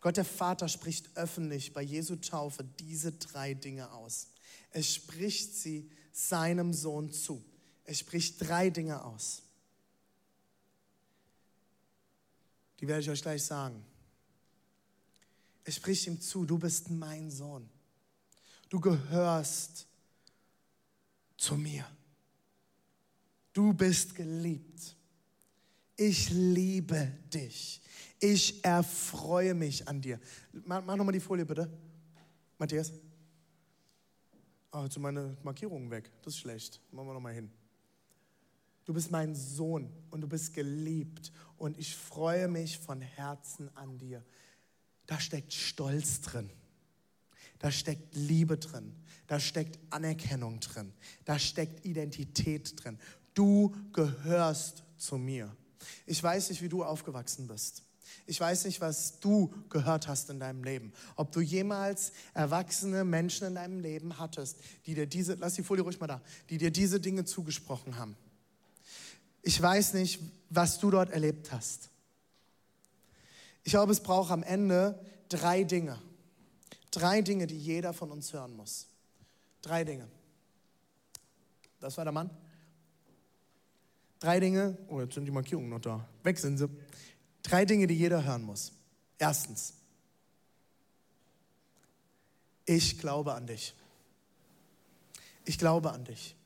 [0.00, 4.28] Gott der Vater spricht öffentlich bei Jesu Taufe diese drei Dinge aus.
[4.70, 7.44] Er spricht sie seinem Sohn zu.
[7.90, 9.42] Er spricht drei Dinge aus.
[12.78, 13.84] Die werde ich euch gleich sagen.
[15.64, 17.68] Er spricht ihm zu, du bist mein Sohn.
[18.68, 19.88] Du gehörst
[21.36, 21.84] zu mir.
[23.52, 24.94] Du bist geliebt.
[25.96, 27.82] Ich liebe dich.
[28.20, 30.20] Ich erfreue mich an dir.
[30.52, 31.68] Mach, mach nochmal die Folie bitte.
[32.56, 32.92] Matthias.
[34.72, 36.08] Jetzt sind meine Markierungen weg.
[36.22, 36.80] Das ist schlecht.
[36.92, 37.50] Machen wir nochmal hin.
[38.84, 43.98] Du bist mein Sohn und du bist geliebt und ich freue mich von Herzen an
[43.98, 44.24] dir.
[45.06, 46.50] Da steckt Stolz drin.
[47.58, 48.96] Da steckt Liebe drin.
[49.26, 50.92] Da steckt Anerkennung drin.
[51.24, 52.98] Da steckt Identität drin.
[53.34, 55.54] Du gehörst zu mir.
[56.06, 57.82] Ich weiß nicht, wie du aufgewachsen bist.
[58.26, 60.92] Ich weiß nicht, was du gehört hast in deinem Leben.
[61.16, 65.84] Ob du jemals erwachsene Menschen in deinem Leben hattest, die dir diese, lass die Folie
[65.84, 68.16] ruhig mal da, die dir diese Dinge zugesprochen haben.
[69.42, 71.90] Ich weiß nicht, was du dort erlebt hast.
[73.62, 74.98] Ich glaube, es braucht am Ende
[75.28, 75.98] drei Dinge.
[76.90, 78.88] Drei Dinge, die jeder von uns hören muss.
[79.62, 80.08] Drei Dinge.
[81.78, 82.30] Das war der Mann.
[84.18, 86.06] Drei Dinge, oh, jetzt sind die Markierungen noch da.
[86.22, 86.68] Weg sind sie.
[87.42, 88.72] Drei Dinge, die jeder hören muss.
[89.18, 89.74] Erstens,
[92.66, 93.74] ich glaube an dich.
[95.44, 96.36] Ich glaube an dich.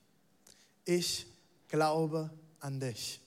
[0.85, 1.27] Ich
[1.69, 2.31] glaube
[2.65, 3.21] an dich.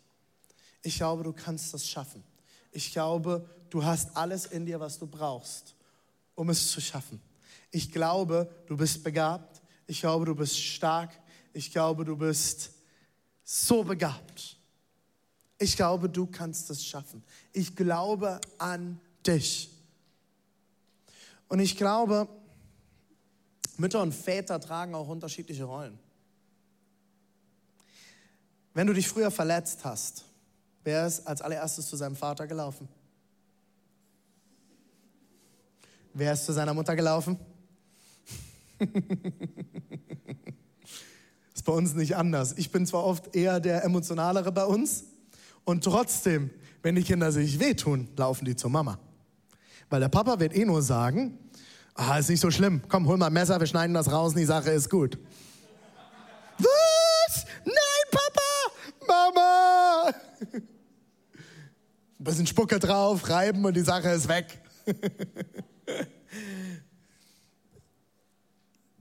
[0.81, 2.23] Ich glaube, du kannst das schaffen.
[2.71, 5.75] Ich glaube, du hast alles in dir, was du brauchst,
[6.35, 7.21] um es zu schaffen.
[7.71, 9.61] Ich glaube, du bist begabt.
[9.85, 11.11] Ich glaube, du bist stark.
[11.53, 12.71] Ich glaube, du bist
[13.43, 14.57] so begabt.
[15.59, 17.23] Ich glaube, du kannst es schaffen.
[17.53, 19.69] Ich glaube an dich.
[21.47, 22.27] Und ich glaube,
[23.77, 25.99] Mütter und Väter tragen auch unterschiedliche Rollen.
[28.77, 30.23] Wenn du dich früher verletzt hast,
[30.83, 32.87] wer ist als allererstes zu seinem Vater gelaufen?
[36.13, 37.39] Wer ist zu seiner Mutter gelaufen?
[41.55, 42.53] ist bei uns nicht anders.
[42.55, 45.05] Ich bin zwar oft eher der emotionalere bei uns
[45.63, 46.51] und trotzdem,
[46.83, 48.99] wenn die Kinder sich wehtun, laufen die zur Mama.
[49.89, 51.39] Weil der Papa wird eh nur sagen,
[51.95, 54.39] ah, ist nicht so schlimm, komm, hol mal ein Messer, wir schneiden das raus und
[54.39, 55.17] die Sache ist gut.
[56.59, 57.45] Was?
[57.65, 57.73] Nein,
[58.11, 58.41] Papa!
[59.07, 60.13] Mama!
[60.39, 64.59] Ein bisschen Spucke drauf, reiben und die Sache ist weg.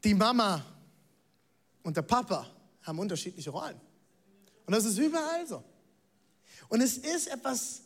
[0.05, 0.65] Die Mama
[1.83, 2.47] und der Papa
[2.83, 3.81] haben unterschiedliche Rollen.
[4.67, 5.65] Und das ist überall so.
[6.69, 7.83] Und es ist etwas,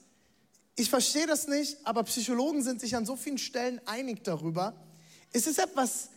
[0.76, 4.74] ich verstehe das nicht, aber Psychologen sind sich an so vielen Stellen einig darüber.
[5.32, 6.10] Es ist etwas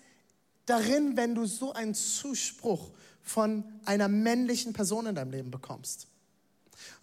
[0.65, 2.91] darin, wenn du so einen Zuspruch
[3.22, 6.08] von einer männlichen Person in deinem Leben bekommst.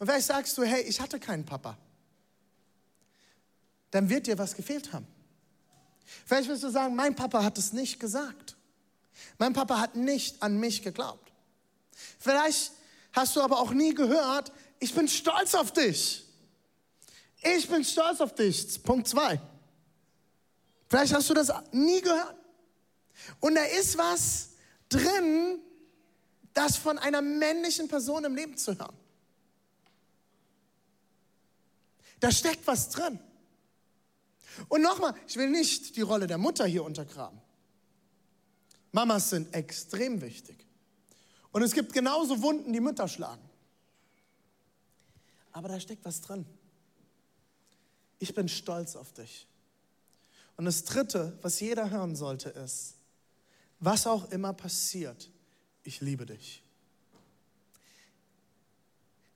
[0.01, 1.77] Und vielleicht sagst du, hey, ich hatte keinen Papa.
[3.91, 5.07] Dann wird dir was gefehlt haben.
[6.25, 8.57] Vielleicht wirst du sagen, mein Papa hat es nicht gesagt.
[9.39, 11.31] Mein Papa hat nicht an mich geglaubt.
[12.19, 12.73] Vielleicht
[13.13, 16.25] hast du aber auch nie gehört, ich bin stolz auf dich.
[17.43, 18.83] Ich bin stolz auf dich.
[18.83, 19.39] Punkt zwei.
[20.89, 22.37] Vielleicht hast du das nie gehört.
[23.39, 24.49] Und da ist was
[24.89, 25.61] drin,
[26.55, 28.97] das von einer männlichen Person im Leben zu hören.
[32.21, 33.19] Da steckt was drin.
[34.69, 37.41] Und nochmal, ich will nicht die Rolle der Mutter hier untergraben.
[38.93, 40.67] Mamas sind extrem wichtig.
[41.53, 43.43] Und es gibt genauso Wunden, die Mütter schlagen.
[45.53, 46.47] Aber da steckt was drin.
[48.19, 49.47] Ich bin stolz auf dich.
[50.57, 52.95] Und das Dritte, was jeder hören sollte, ist,
[53.79, 55.31] was auch immer passiert,
[55.83, 56.63] ich liebe dich.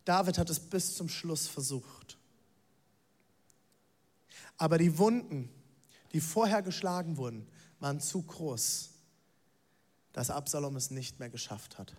[0.04, 2.18] David hat es bis zum Schluss versucht.
[4.56, 5.48] Aber die Wunden,
[6.12, 7.46] die vorher geschlagen wurden,
[7.80, 8.90] waren zu groß,
[10.12, 11.94] dass Absalom es nicht mehr geschafft hat.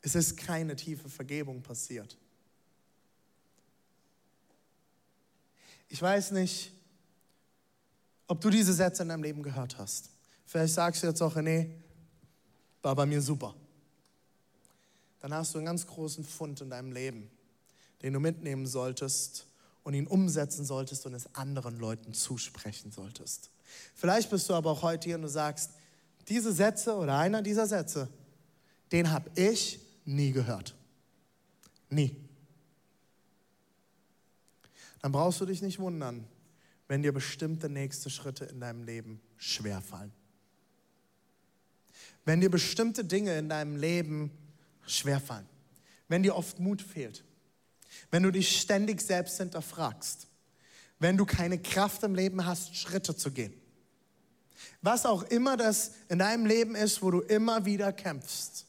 [0.00, 2.16] Es ist keine tiefe Vergebung passiert.
[5.88, 6.72] Ich weiß nicht,
[8.26, 10.10] ob du diese Sätze in deinem Leben gehört hast.
[10.46, 11.70] Vielleicht sagst du jetzt auch, René,
[12.80, 13.54] war bei mir super.
[15.20, 17.30] Dann hast du einen ganz großen Fund in deinem Leben,
[18.02, 19.46] den du mitnehmen solltest
[19.84, 23.50] und ihn umsetzen solltest und es anderen Leuten zusprechen solltest.
[23.94, 25.72] Vielleicht bist du aber auch heute hier und du sagst,
[26.28, 28.08] diese Sätze oder einer dieser Sätze,
[28.92, 30.74] den habe ich nie gehört.
[31.90, 32.16] Nie.
[35.00, 36.26] Dann brauchst du dich nicht wundern,
[36.86, 40.12] wenn dir bestimmte nächste Schritte in deinem Leben schwerfallen.
[42.24, 44.30] Wenn dir bestimmte Dinge in deinem Leben
[44.86, 45.46] schwerfallen.
[46.06, 47.24] Wenn dir oft Mut fehlt
[48.10, 50.26] wenn du dich ständig selbst hinterfragst,
[50.98, 53.54] wenn du keine Kraft im Leben hast, Schritte zu gehen.
[54.80, 58.66] Was auch immer das in deinem Leben ist, wo du immer wieder kämpfst.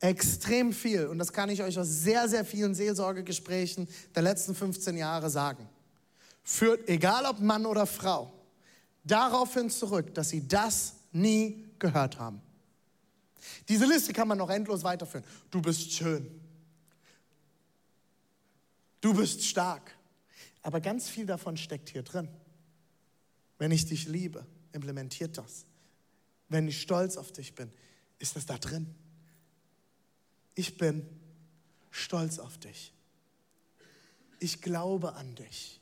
[0.00, 4.96] Extrem viel, und das kann ich euch aus sehr, sehr vielen Seelsorgegesprächen der letzten 15
[4.96, 5.68] Jahre sagen,
[6.42, 8.32] führt, egal ob Mann oder Frau,
[9.04, 12.40] daraufhin zurück, dass sie das nie gehört haben.
[13.68, 15.24] Diese Liste kann man noch endlos weiterführen.
[15.50, 16.41] Du bist schön.
[19.02, 19.94] Du bist stark.
[20.62, 22.28] Aber ganz viel davon steckt hier drin.
[23.58, 25.66] Wenn ich dich liebe, implementiert das.
[26.48, 27.70] Wenn ich stolz auf dich bin,
[28.18, 28.94] ist das da drin.
[30.54, 31.06] Ich bin
[31.90, 32.94] stolz auf dich.
[34.38, 35.80] Ich glaube an dich.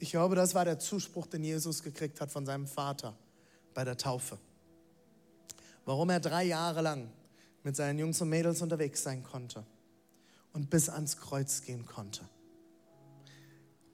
[0.00, 3.16] Ich glaube, das war der Zuspruch, den Jesus gekriegt hat von seinem Vater
[3.74, 4.38] bei der Taufe.
[5.84, 7.12] Warum er drei Jahre lang
[7.62, 9.64] mit seinen Jungs und Mädels unterwegs sein konnte
[10.52, 12.28] und bis ans Kreuz gehen konnte.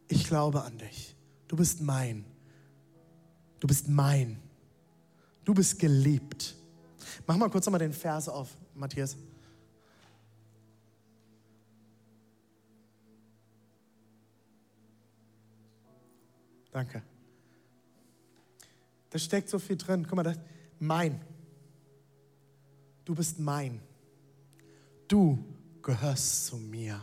[0.08, 1.14] Ich glaube an dich.
[1.46, 2.24] Du bist mein.
[3.60, 4.38] Du bist mein.
[5.44, 6.54] Du bist geliebt.
[7.26, 9.16] Mach mal kurz nochmal den Vers auf, Matthias.
[16.70, 17.02] Danke.
[19.10, 20.04] Da steckt so viel drin.
[20.06, 20.38] Guck mal, das,
[20.78, 21.20] mein.
[23.04, 23.80] Du bist mein.
[25.08, 25.42] Du
[25.88, 27.02] gehörst zu mir.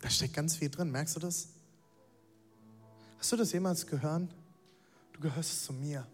[0.00, 1.50] Da steckt ganz viel drin, merkst du das?
[3.16, 4.28] Hast du das jemals gehört?
[5.12, 6.04] Du gehörst zu mir.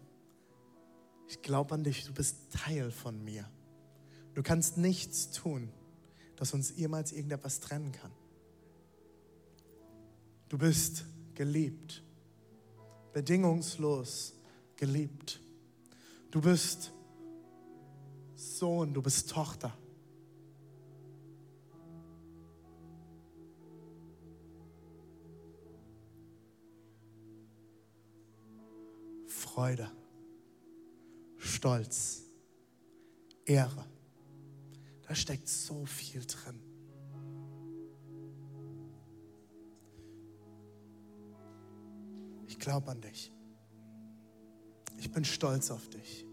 [1.27, 3.49] Ich glaube an dich, du bist Teil von mir.
[4.35, 5.71] Du kannst nichts tun,
[6.35, 8.11] das uns jemals irgendetwas trennen kann.
[10.47, 12.03] Du bist geliebt,
[13.13, 14.35] bedingungslos
[14.75, 15.39] geliebt.
[16.29, 16.91] Du bist
[18.35, 19.75] Sohn, du bist Tochter.
[29.57, 29.89] Freude,
[31.39, 32.21] Stolz,
[33.43, 33.87] Ehre.
[35.07, 36.61] Da steckt so viel drin.
[42.45, 43.31] Ich glaube an dich.
[44.99, 46.23] Ich bin stolz auf dich.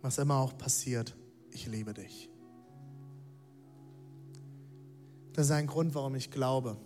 [0.00, 1.14] Was immer auch passiert,
[1.50, 2.30] ich liebe dich.
[5.34, 6.78] Das ist ein Grund, warum ich glaube,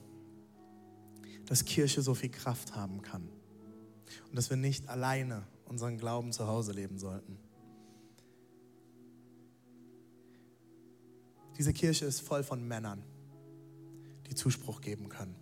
[1.44, 3.36] dass Kirche so viel Kraft haben kann
[4.29, 7.38] und dass wir nicht alleine unseren Glauben zu Hause leben sollten.
[11.59, 13.02] Diese Kirche ist voll von Männern,
[14.29, 15.35] die Zuspruch geben können.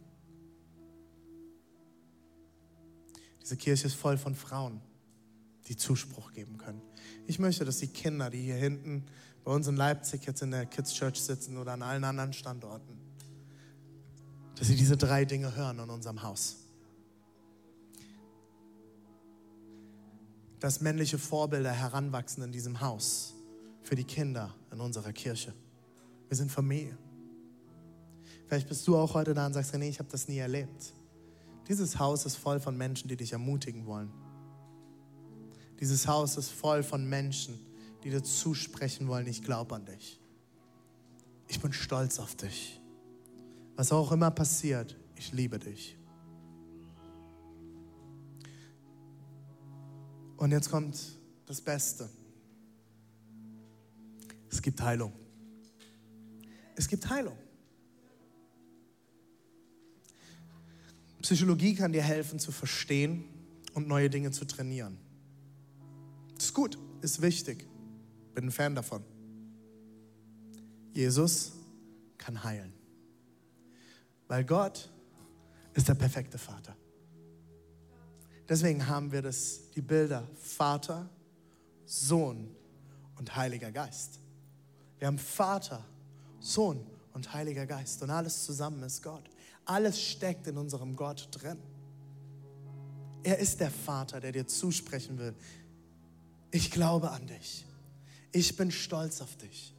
[3.42, 4.80] Diese Kirche ist voll von Frauen,
[5.68, 6.80] die Zuspruch geben können.
[7.26, 9.04] Ich möchte, dass die Kinder, die hier hinten
[9.44, 12.98] bei uns in Leipzig jetzt in der Kids Church sitzen oder an allen anderen Standorten,
[14.56, 16.63] dass sie diese drei Dinge hören in unserem Haus.
[20.64, 23.34] Dass männliche Vorbilder heranwachsen in diesem Haus
[23.82, 25.52] für die Kinder in unserer Kirche.
[26.28, 26.96] Wir sind Familie.
[28.46, 30.94] Vielleicht bist du auch heute da und sagst, René, ich habe das nie erlebt.
[31.68, 34.10] Dieses Haus ist voll von Menschen, die dich ermutigen wollen
[35.80, 37.58] dieses Haus ist voll von Menschen,
[38.02, 40.20] die dir zusprechen wollen, ich glaube an dich.
[41.48, 42.80] Ich bin stolz auf dich.
[43.76, 45.98] Was auch immer passiert, ich liebe dich.
[50.36, 50.98] Und jetzt kommt
[51.46, 52.08] das Beste.
[54.50, 55.12] Es gibt Heilung.
[56.76, 57.36] Es gibt Heilung.
[61.22, 63.24] Psychologie kann dir helfen zu verstehen
[63.72, 64.98] und neue Dinge zu trainieren.
[66.34, 67.66] Das ist gut, ist wichtig.
[68.34, 69.02] Bin ein Fan davon.
[70.92, 71.52] Jesus
[72.18, 72.72] kann heilen.
[74.28, 74.90] Weil Gott
[75.74, 76.76] ist der perfekte Vater.
[78.48, 81.08] Deswegen haben wir das, die Bilder Vater,
[81.86, 82.54] Sohn
[83.16, 84.20] und Heiliger Geist.
[84.98, 85.84] Wir haben Vater,
[86.40, 89.28] Sohn und Heiliger Geist und alles zusammen ist Gott.
[89.64, 91.58] Alles steckt in unserem Gott drin.
[93.22, 95.34] Er ist der Vater, der dir zusprechen will.
[96.50, 97.64] Ich glaube an dich.
[98.32, 99.74] Ich bin stolz auf dich.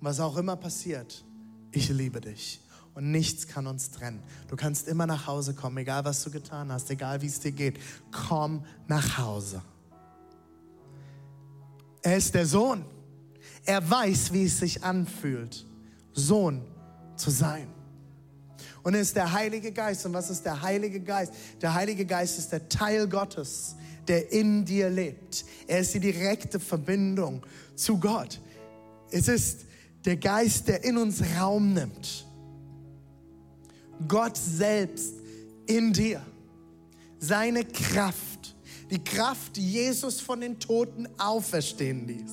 [0.00, 1.24] Was auch immer passiert,
[1.70, 2.60] ich liebe dich.
[2.94, 4.22] Und nichts kann uns trennen.
[4.48, 7.52] Du kannst immer nach Hause kommen, egal was du getan hast, egal wie es dir
[7.52, 7.78] geht.
[8.12, 9.62] Komm nach Hause.
[12.02, 12.84] Er ist der Sohn.
[13.64, 15.66] Er weiß, wie es sich anfühlt,
[16.12, 16.62] Sohn
[17.16, 17.66] zu sein.
[18.82, 20.04] Und er ist der Heilige Geist.
[20.04, 21.32] Und was ist der Heilige Geist?
[21.62, 23.74] Der Heilige Geist ist der Teil Gottes,
[24.06, 25.44] der in dir lebt.
[25.66, 27.42] Er ist die direkte Verbindung
[27.74, 28.40] zu Gott.
[29.10, 29.64] Es ist
[30.04, 32.23] der Geist, der in uns Raum nimmt.
[34.08, 35.14] Gott selbst
[35.66, 36.22] in dir.
[37.18, 38.54] Seine Kraft.
[38.90, 42.32] Die Kraft, die Jesus von den Toten auferstehen ließ.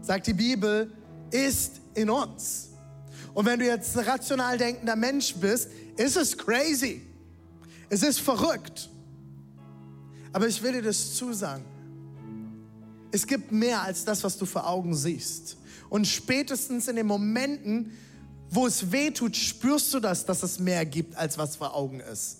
[0.00, 0.92] Sagt die Bibel,
[1.30, 2.70] ist in uns.
[3.34, 7.02] Und wenn du jetzt rational denkender Mensch bist, ist es crazy.
[7.88, 8.88] Es ist verrückt.
[10.32, 11.64] Aber ich will dir das zusagen.
[13.10, 15.56] Es gibt mehr als das, was du vor Augen siehst.
[15.88, 17.92] Und spätestens in den Momenten,
[18.50, 22.00] wo es weh tut, spürst du das, dass es mehr gibt, als was vor Augen
[22.00, 22.38] ist.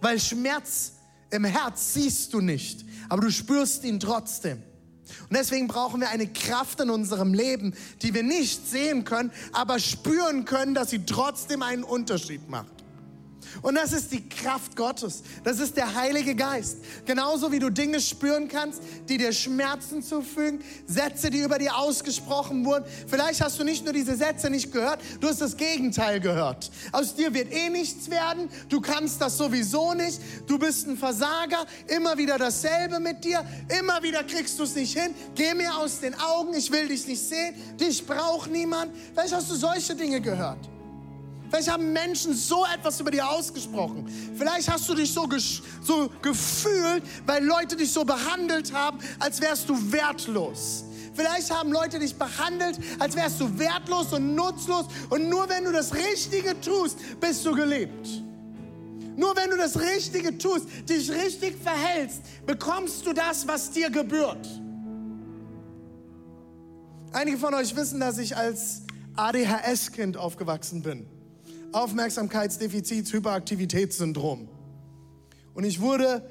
[0.00, 0.92] Weil Schmerz
[1.30, 4.62] im Herz siehst du nicht, aber du spürst ihn trotzdem.
[5.28, 9.78] Und deswegen brauchen wir eine Kraft in unserem Leben, die wir nicht sehen können, aber
[9.78, 12.75] spüren können, dass sie trotzdem einen Unterschied macht.
[13.62, 15.22] Und das ist die Kraft Gottes.
[15.44, 16.78] Das ist der Heilige Geist.
[17.04, 22.64] Genauso wie du Dinge spüren kannst, die dir Schmerzen zufügen, Sätze, die über dir ausgesprochen
[22.64, 22.84] wurden.
[23.06, 26.70] Vielleicht hast du nicht nur diese Sätze nicht gehört, du hast das Gegenteil gehört.
[26.92, 31.66] Aus dir wird eh nichts werden, du kannst das sowieso nicht, du bist ein Versager,
[31.88, 33.44] immer wieder dasselbe mit dir,
[33.78, 37.06] immer wieder kriegst du es nicht hin, geh mir aus den Augen, ich will dich
[37.06, 38.92] nicht sehen, dich braucht niemand.
[39.12, 40.75] Vielleicht hast du solche Dinge gehört.
[41.48, 44.06] Vielleicht haben Menschen so etwas über dir ausgesprochen.
[44.36, 45.28] Vielleicht hast du dich so,
[45.82, 50.84] so gefühlt, weil Leute dich so behandelt haben, als wärst du wertlos.
[51.14, 54.86] Vielleicht haben Leute dich behandelt, als wärst du wertlos und nutzlos.
[55.08, 58.06] Und nur wenn du das Richtige tust, bist du geliebt.
[59.16, 64.46] Nur wenn du das Richtige tust, dich richtig verhältst, bekommst du das, was dir gebührt.
[67.12, 68.82] Einige von euch wissen, dass ich als
[69.14, 71.06] ADHS-Kind aufgewachsen bin.
[71.76, 74.48] Aufmerksamkeitsdefizits, Hyperaktivitätssyndrom.
[75.54, 76.22] Und ich wurde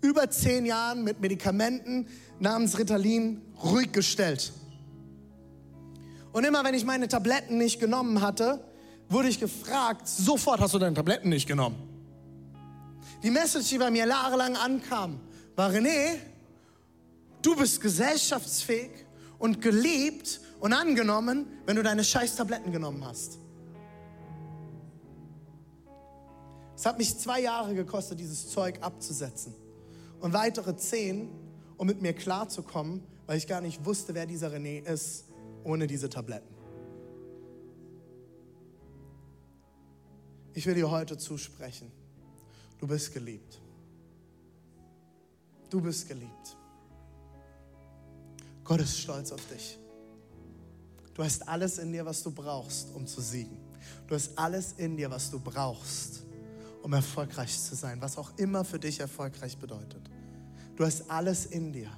[0.00, 2.08] über zehn Jahren mit Medikamenten
[2.40, 4.52] namens Ritalin ruhig gestellt.
[6.32, 8.64] Und immer wenn ich meine Tabletten nicht genommen hatte,
[9.08, 11.76] wurde ich gefragt, sofort hast du deine Tabletten nicht genommen.
[13.22, 15.20] Die Message, die bei mir jahrelang ankam,
[15.56, 16.16] war, René,
[17.42, 18.90] du bist gesellschaftsfähig
[19.38, 23.39] und geliebt und angenommen, wenn du deine scheiß Tabletten genommen hast.
[26.80, 29.52] Es hat mich zwei Jahre gekostet, dieses Zeug abzusetzen.
[30.18, 31.28] Und weitere zehn,
[31.76, 35.26] um mit mir klarzukommen, weil ich gar nicht wusste, wer dieser René ist,
[35.62, 36.48] ohne diese Tabletten.
[40.54, 41.92] Ich will dir heute zusprechen.
[42.78, 43.60] Du bist geliebt.
[45.68, 46.56] Du bist geliebt.
[48.64, 49.78] Gott ist stolz auf dich.
[51.12, 53.58] Du hast alles in dir, was du brauchst, um zu siegen.
[54.06, 56.22] Du hast alles in dir, was du brauchst,
[56.82, 60.10] um erfolgreich zu sein, was auch immer für dich erfolgreich bedeutet.
[60.76, 61.90] Du hast alles in dir,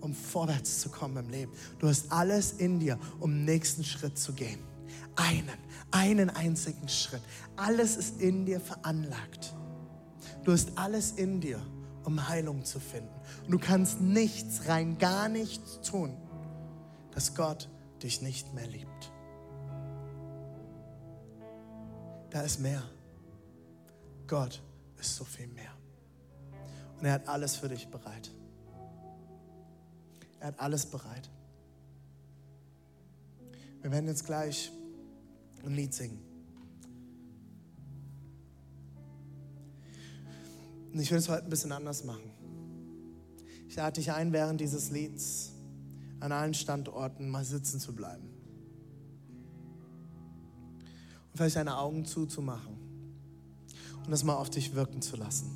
[0.00, 1.52] um vorwärts zu kommen im Leben.
[1.78, 4.60] Du hast alles in dir, um nächsten Schritt zu gehen.
[5.16, 5.58] Einen,
[5.90, 7.22] einen einzigen Schritt.
[7.56, 9.54] Alles ist in dir veranlagt.
[10.44, 11.60] Du hast alles in dir,
[12.04, 13.14] um Heilung zu finden.
[13.44, 16.14] Und du kannst nichts, rein gar nichts tun,
[17.12, 17.70] dass Gott
[18.02, 19.12] dich nicht mehr liebt.
[22.30, 22.82] Da ist mehr.
[24.26, 24.62] Gott
[24.98, 25.72] ist so viel mehr.
[26.98, 28.30] Und er hat alles für dich bereit.
[30.40, 31.28] Er hat alles bereit.
[33.82, 34.72] Wir werden jetzt gleich
[35.64, 36.22] ein Lied singen.
[40.92, 42.30] Und ich will es heute ein bisschen anders machen.
[43.68, 45.52] Ich lade dich ein, während dieses Lieds
[46.20, 48.28] an allen Standorten mal sitzen zu bleiben.
[51.32, 52.83] Und vielleicht deine Augen zuzumachen
[54.04, 55.50] und das mal auf dich wirken zu lassen.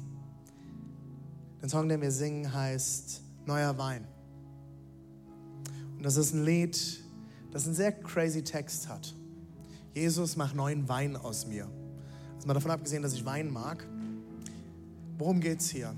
[1.60, 4.06] Der Song, den wir singen, heißt Neuer Wein.
[5.96, 7.02] Und das ist ein Lied,
[7.50, 9.14] das einen sehr crazy Text hat.
[9.94, 11.68] Jesus macht neuen Wein aus mir.
[12.36, 13.84] Also mal davon abgesehen, dass ich Wein mag.
[15.18, 15.94] Worum geht es hier?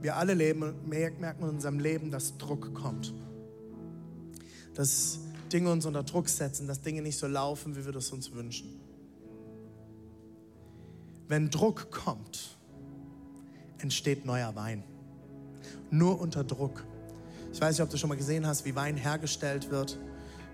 [0.00, 3.12] Wir alle leben, merken in unserem Leben, dass Druck kommt.
[4.74, 5.18] Dass
[5.52, 8.80] Dinge uns unter Druck setzen, dass Dinge nicht so laufen, wie wir das uns wünschen.
[11.26, 12.58] Wenn Druck kommt,
[13.78, 14.82] entsteht neuer Wein.
[15.90, 16.84] Nur unter Druck.
[17.52, 19.98] Ich weiß nicht, ob du schon mal gesehen hast, wie Wein hergestellt wird.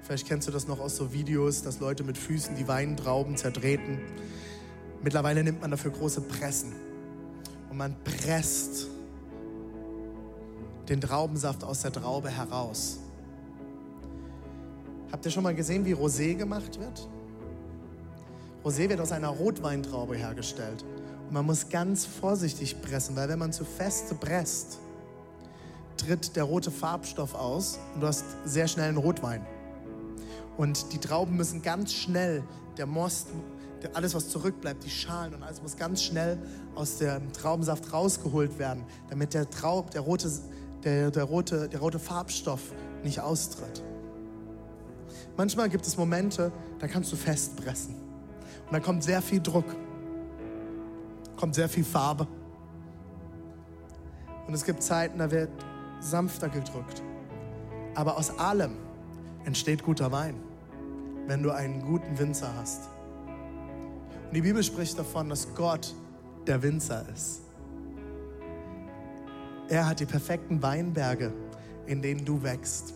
[0.02, 3.98] Vielleicht kennst du das noch aus so Videos, dass Leute mit Füßen die Weintrauben zertreten.
[5.02, 6.72] Mittlerweile nimmt man dafür große Pressen.
[7.70, 8.88] Und man presst
[10.88, 12.98] den Traubensaft aus der Traube heraus.
[15.10, 17.08] Habt ihr schon mal gesehen, wie Rosé gemacht wird?
[18.64, 20.84] Rosé wird aus einer Rotweintraube hergestellt.
[21.26, 24.78] Und man muss ganz vorsichtig pressen, weil wenn man zu fest presst,
[25.96, 29.46] tritt der rote Farbstoff aus und du hast sehr schnell einen Rotwein.
[30.56, 32.42] Und die Trauben müssen ganz schnell,
[32.76, 33.28] der Most,
[33.94, 36.38] alles was zurückbleibt, die Schalen und alles muss ganz schnell
[36.74, 40.30] aus dem Traubensaft rausgeholt werden, damit der, Traub, der, rote,
[40.84, 42.60] der, der, rote, der rote Farbstoff
[43.02, 43.82] nicht austritt.
[45.36, 47.99] Manchmal gibt es Momente, da kannst du festpressen.
[48.70, 49.64] Und da kommt sehr viel Druck,
[51.36, 52.28] kommt sehr viel Farbe.
[54.46, 55.50] Und es gibt Zeiten, da wird
[55.98, 57.02] sanfter gedrückt.
[57.96, 58.76] Aber aus allem
[59.44, 60.36] entsteht guter Wein,
[61.26, 62.88] wenn du einen guten Winzer hast.
[64.28, 65.92] Und die Bibel spricht davon, dass Gott
[66.46, 67.42] der Winzer ist.
[69.68, 71.32] Er hat die perfekten Weinberge,
[71.86, 72.94] in denen du wächst.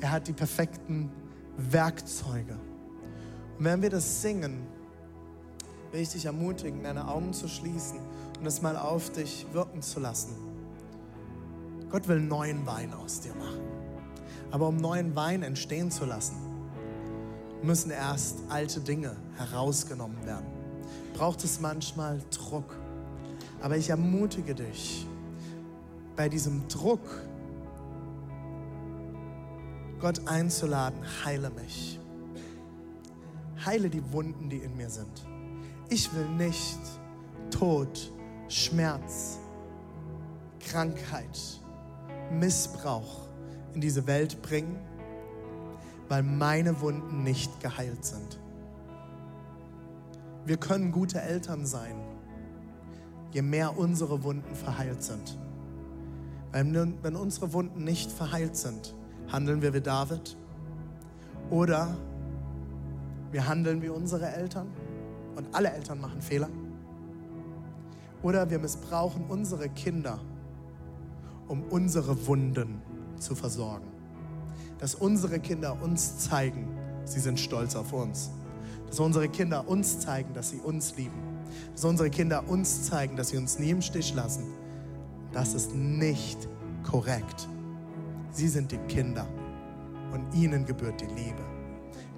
[0.00, 1.10] Er hat die perfekten
[1.56, 2.67] Werkzeuge.
[3.58, 4.66] Und wenn wir das singen,
[5.90, 7.98] will ich dich ermutigen, deine Augen zu schließen
[8.38, 10.36] und es mal auf dich wirken zu lassen.
[11.90, 13.62] Gott will neuen Wein aus dir machen.
[14.50, 16.36] Aber um neuen Wein entstehen zu lassen,
[17.62, 20.46] müssen erst alte Dinge herausgenommen werden.
[21.14, 22.76] Braucht es manchmal Druck.
[23.60, 25.06] Aber ich ermutige dich,
[26.14, 27.00] bei diesem Druck
[30.00, 31.98] Gott einzuladen, heile mich.
[33.68, 35.26] Heile die Wunden, die in mir sind.
[35.90, 36.78] Ich will nicht
[37.50, 38.10] Tod,
[38.48, 39.38] Schmerz,
[40.58, 41.38] Krankheit,
[42.32, 43.28] Missbrauch
[43.74, 44.78] in diese Welt bringen,
[46.08, 48.40] weil meine Wunden nicht geheilt sind.
[50.46, 52.00] Wir können gute Eltern sein,
[53.32, 55.38] je mehr unsere Wunden verheilt sind.
[56.52, 58.94] Wenn unsere Wunden nicht verheilt sind,
[59.30, 60.38] handeln wir wie David
[61.50, 61.98] oder
[63.30, 64.68] wir handeln wie unsere Eltern
[65.36, 66.48] und alle Eltern machen Fehler.
[68.22, 70.18] Oder wir missbrauchen unsere Kinder,
[71.46, 72.82] um unsere Wunden
[73.18, 73.86] zu versorgen.
[74.78, 76.68] Dass unsere Kinder uns zeigen,
[77.04, 78.30] sie sind stolz auf uns.
[78.88, 81.20] Dass unsere Kinder uns zeigen, dass sie uns lieben.
[81.74, 84.44] Dass unsere Kinder uns zeigen, dass sie uns nie im Stich lassen.
[85.32, 86.48] Das ist nicht
[86.82, 87.48] korrekt.
[88.32, 89.26] Sie sind die Kinder
[90.12, 91.47] und ihnen gebührt die Liebe.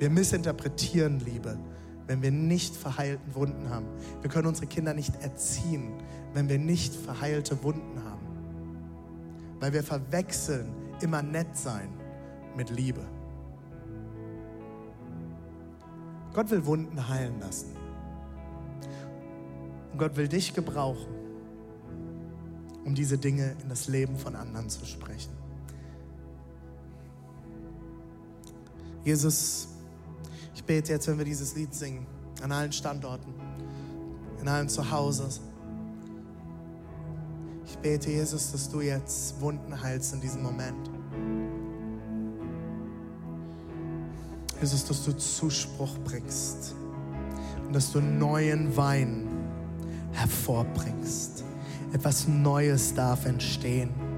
[0.01, 1.59] Wir missinterpretieren Liebe,
[2.07, 3.87] wenn wir nicht verheilten Wunden haben.
[4.23, 5.93] Wir können unsere Kinder nicht erziehen,
[6.33, 8.27] wenn wir nicht verheilte Wunden haben.
[9.61, 10.73] Weil wir verwechseln
[11.03, 11.91] immer nett sein
[12.57, 13.03] mit Liebe.
[16.33, 17.77] Gott will Wunden heilen lassen.
[19.93, 21.13] Und Gott will dich gebrauchen,
[22.87, 25.33] um diese Dinge in das Leben von anderen zu sprechen.
[29.05, 29.70] Jesus,
[30.55, 32.07] ich bete jetzt, wenn wir dieses Lied singen,
[32.43, 33.35] an allen Standorten,
[34.41, 35.29] in allen Zuhause.
[37.67, 40.91] Ich bete, Jesus, dass du jetzt Wunden heilst in diesem Moment.
[44.61, 46.75] Jesus, dass du Zuspruch bringst
[47.67, 49.27] und dass du neuen Wein
[50.13, 51.45] hervorbringst.
[51.93, 54.10] Etwas Neues darf entstehen.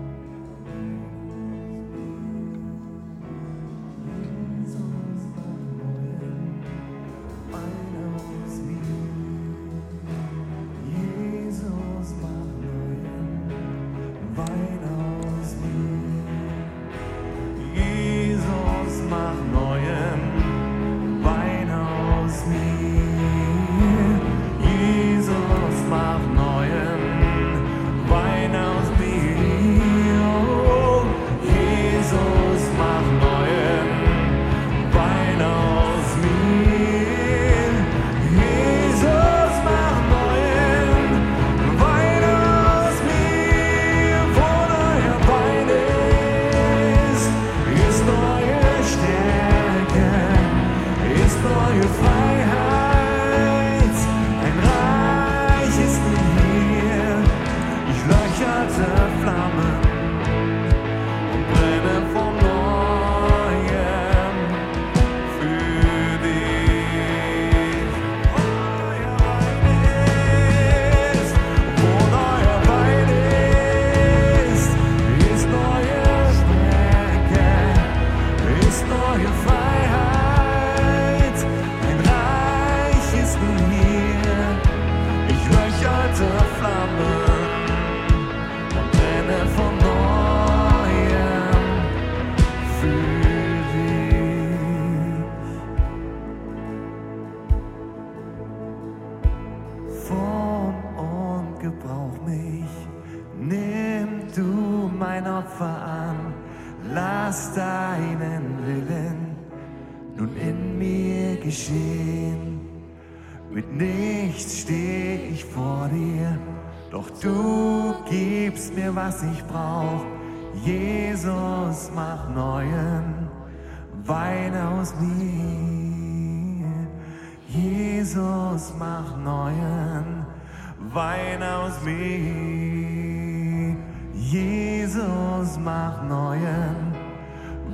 [134.73, 136.95] Jesus, mach neuen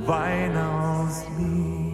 [0.05, 1.88] Wein aus mir.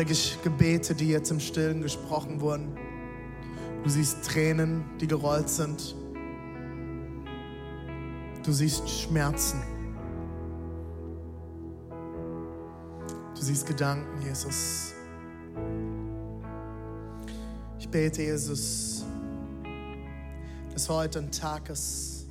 [0.00, 2.74] Alle Gebete, die jetzt im Stillen gesprochen wurden.
[3.82, 5.94] Du siehst Tränen, die gerollt sind.
[8.42, 9.60] Du siehst Schmerzen.
[13.34, 14.94] Du siehst Gedanken, Jesus.
[17.78, 19.04] Ich bete, Jesus,
[20.72, 22.26] dass heute ein Tag ist,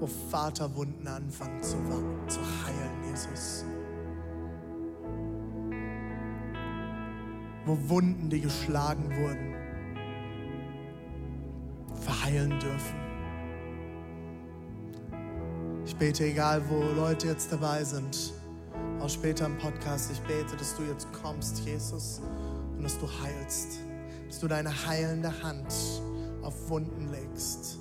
[0.00, 1.76] wo Vaterwunden anfangen zu,
[2.28, 3.64] zu heilen, Jesus.
[7.66, 9.54] Wo Wunden, die geschlagen wurden,
[12.00, 13.06] verheilen dürfen.
[15.84, 18.32] Ich bete, egal wo Leute jetzt dabei sind,
[19.00, 22.20] auch später im Podcast, ich bete, dass du jetzt kommst, Jesus,
[22.76, 23.78] und dass du heilst,
[24.28, 25.74] dass du deine heilende Hand
[26.42, 27.78] auf Wunden legst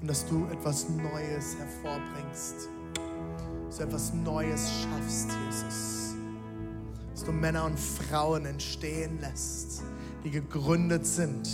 [0.00, 2.68] und dass du etwas Neues hervorbringst,
[3.66, 6.14] dass du etwas Neues schaffst, Jesus,
[7.18, 9.82] dass du Männer und Frauen entstehen lässt,
[10.22, 11.48] die gegründet sind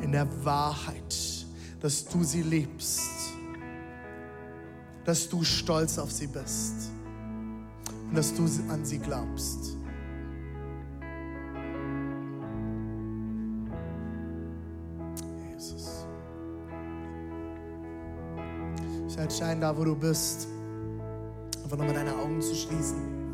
[0.00, 1.44] in der Wahrheit,
[1.80, 3.32] dass du sie liebst,
[5.04, 6.92] dass du stolz auf sie bist
[8.08, 9.76] und dass du an sie glaubst.
[15.52, 16.06] Jesus.
[19.28, 20.46] Ich ein, da wo du bist,
[21.64, 23.27] einfach nochmal deine Augen zu schließen.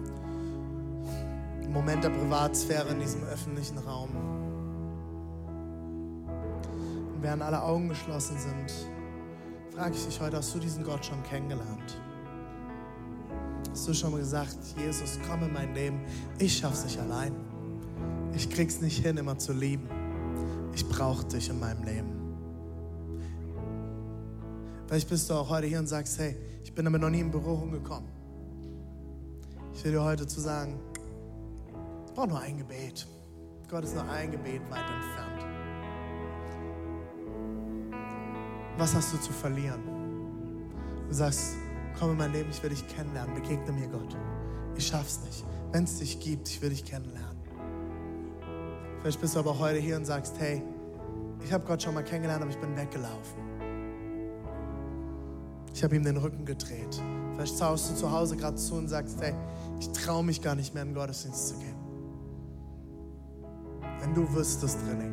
[1.74, 4.10] Moment der Privatsphäre in diesem öffentlichen Raum.
[7.12, 8.72] Und während alle Augen geschlossen sind,
[9.74, 12.00] frage ich dich heute, hast du diesen Gott schon kennengelernt?
[13.72, 16.00] Hast du schon mal gesagt, Jesus, komm in mein Leben,
[16.38, 17.34] ich schaff's nicht allein.
[18.36, 19.88] Ich krieg's nicht hin, immer zu lieben.
[20.76, 22.12] Ich brauche dich in meinem Leben.
[24.86, 27.32] Vielleicht bist du auch heute hier und sagst, hey, ich bin damit noch nie in
[27.32, 28.06] Berührung gekommen.
[29.72, 30.78] Ich will dir heute zu sagen,
[32.14, 33.06] brauche nur ein Gebet.
[33.68, 35.46] Gott ist nur ein Gebet weit entfernt.
[38.78, 39.82] Was hast du zu verlieren?
[41.08, 41.56] Du sagst,
[41.98, 44.16] komm in mein Leben, ich will dich kennenlernen, begegne mir Gott.
[44.76, 45.44] Ich schaff's nicht.
[45.72, 47.42] Wenn es dich gibt, ich will dich kennenlernen.
[49.00, 50.62] Vielleicht bist du aber heute hier und sagst, hey,
[51.44, 53.42] Ich habe Gott schon mal kennengelernt, aber ich bin weggelaufen.
[55.74, 57.02] Ich habe ihm den Rücken gedreht.
[57.34, 59.34] Vielleicht schaust du zu Hause gerade zu und sagst, hey,
[59.78, 61.73] ich traue mich gar nicht mehr in den Gottesdienst zu gehen.
[64.04, 65.10] Wenn du wüsstest, René,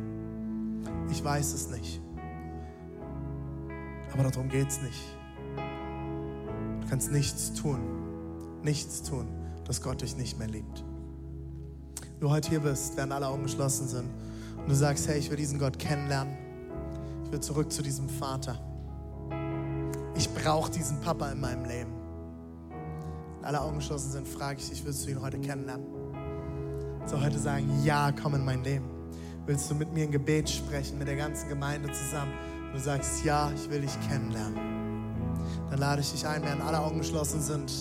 [1.10, 1.98] ich weiß es nicht.
[4.12, 5.02] Aber darum geht es nicht.
[6.82, 7.80] Du kannst nichts tun,
[8.62, 9.28] nichts tun,
[9.64, 10.84] dass Gott dich nicht mehr liebt.
[12.20, 14.10] Du heute hier bist, während alle Augen geschlossen sind
[14.58, 16.36] und du sagst, hey, ich will diesen Gott kennenlernen,
[17.24, 18.60] ich will zurück zu diesem Vater.
[20.16, 21.92] Ich brauche diesen Papa in meinem Leben.
[23.38, 26.01] Wenn alle Augen geschlossen sind, frage ich dich, willst du ihn heute kennenlernen?
[27.10, 28.84] Du heute sagen, ja, komm in mein Leben?
[29.44, 32.32] Willst du mit mir ein Gebet sprechen, mit der ganzen Gemeinde zusammen?
[32.66, 34.56] Und du sagst, ja, ich will dich kennenlernen.
[35.70, 37.72] Dann lade ich dich ein, während alle Augen geschlossen sind,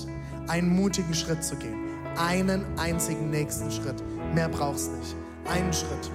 [0.48, 1.78] einen mutigen Schritt zu gehen.
[2.18, 4.04] Einen einzigen nächsten Schritt.
[4.34, 5.16] Mehr brauchst nicht.
[5.48, 6.12] Einen Schritt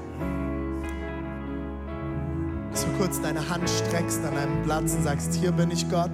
[2.77, 6.11] dass du kurz deine Hand streckst an einem Platz und sagst, hier bin ich Gott,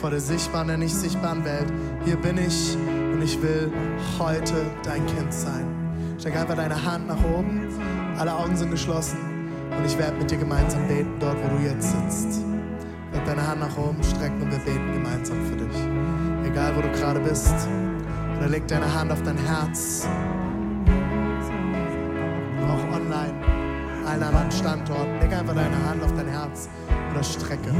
[0.00, 1.72] vor der sichtbaren, der nicht sichtbaren Welt.
[2.04, 2.76] Hier bin ich
[3.12, 3.72] und ich will
[4.18, 5.81] heute dein Kind sein.
[6.22, 7.66] Streck einfach deine Hand nach oben,
[8.16, 9.18] alle Augen sind geschlossen
[9.76, 12.42] und ich werde mit dir gemeinsam beten, dort wo du jetzt sitzt.
[13.12, 15.76] Leg deine Hand nach oben, strecken und wir beten gemeinsam für dich.
[16.48, 17.52] Egal wo du gerade bist.
[18.38, 20.06] Oder leg deine Hand auf dein Herz.
[22.68, 23.34] Auch online
[24.06, 25.18] allen anderen Standorten.
[25.18, 26.68] Leg einfach deine Hand auf dein Herz
[27.10, 27.74] oder strecke.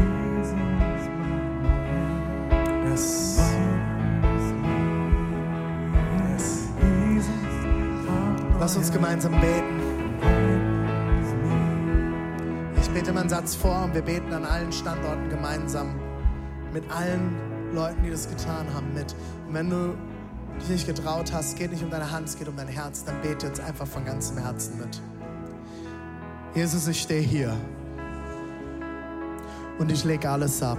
[2.91, 3.37] Yes.
[3.37, 3.52] Yes.
[8.63, 9.81] Lass uns gemeinsam beten.
[12.81, 15.99] Ich bete mal einen Satz vor und wir beten an allen Standorten gemeinsam.
[16.73, 17.35] Mit allen
[17.75, 19.17] Leuten, die das getan haben, mit.
[19.49, 19.97] Und wenn du
[20.61, 23.21] dich nicht getraut hast, geht nicht um deine Hand, es geht um dein Herz, dann
[23.21, 25.03] bete jetzt einfach von ganzem Herzen mit.
[26.55, 27.57] Jesus, ich stehe hier
[29.81, 30.79] und ich lege alles ab.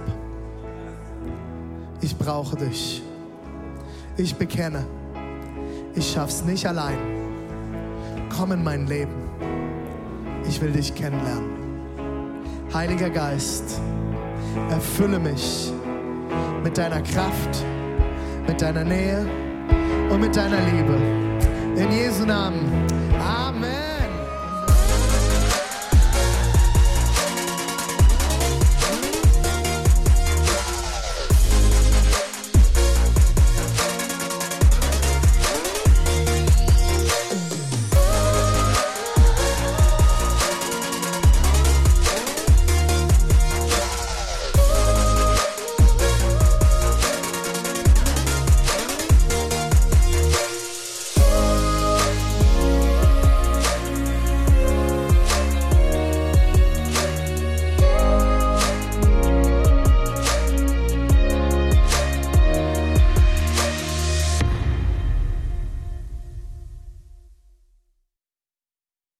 [2.00, 3.02] Ich brauche dich.
[4.16, 4.86] Ich bekenne,
[5.94, 7.13] ich schaff's nicht allein.
[8.36, 9.14] Komm in mein Leben.
[10.48, 11.50] Ich will dich kennenlernen.
[12.72, 13.80] Heiliger Geist,
[14.70, 15.72] erfülle mich
[16.64, 17.64] mit deiner Kraft,
[18.46, 19.24] mit deiner Nähe
[20.10, 20.96] und mit deiner Liebe.
[21.76, 22.83] In Jesu Namen.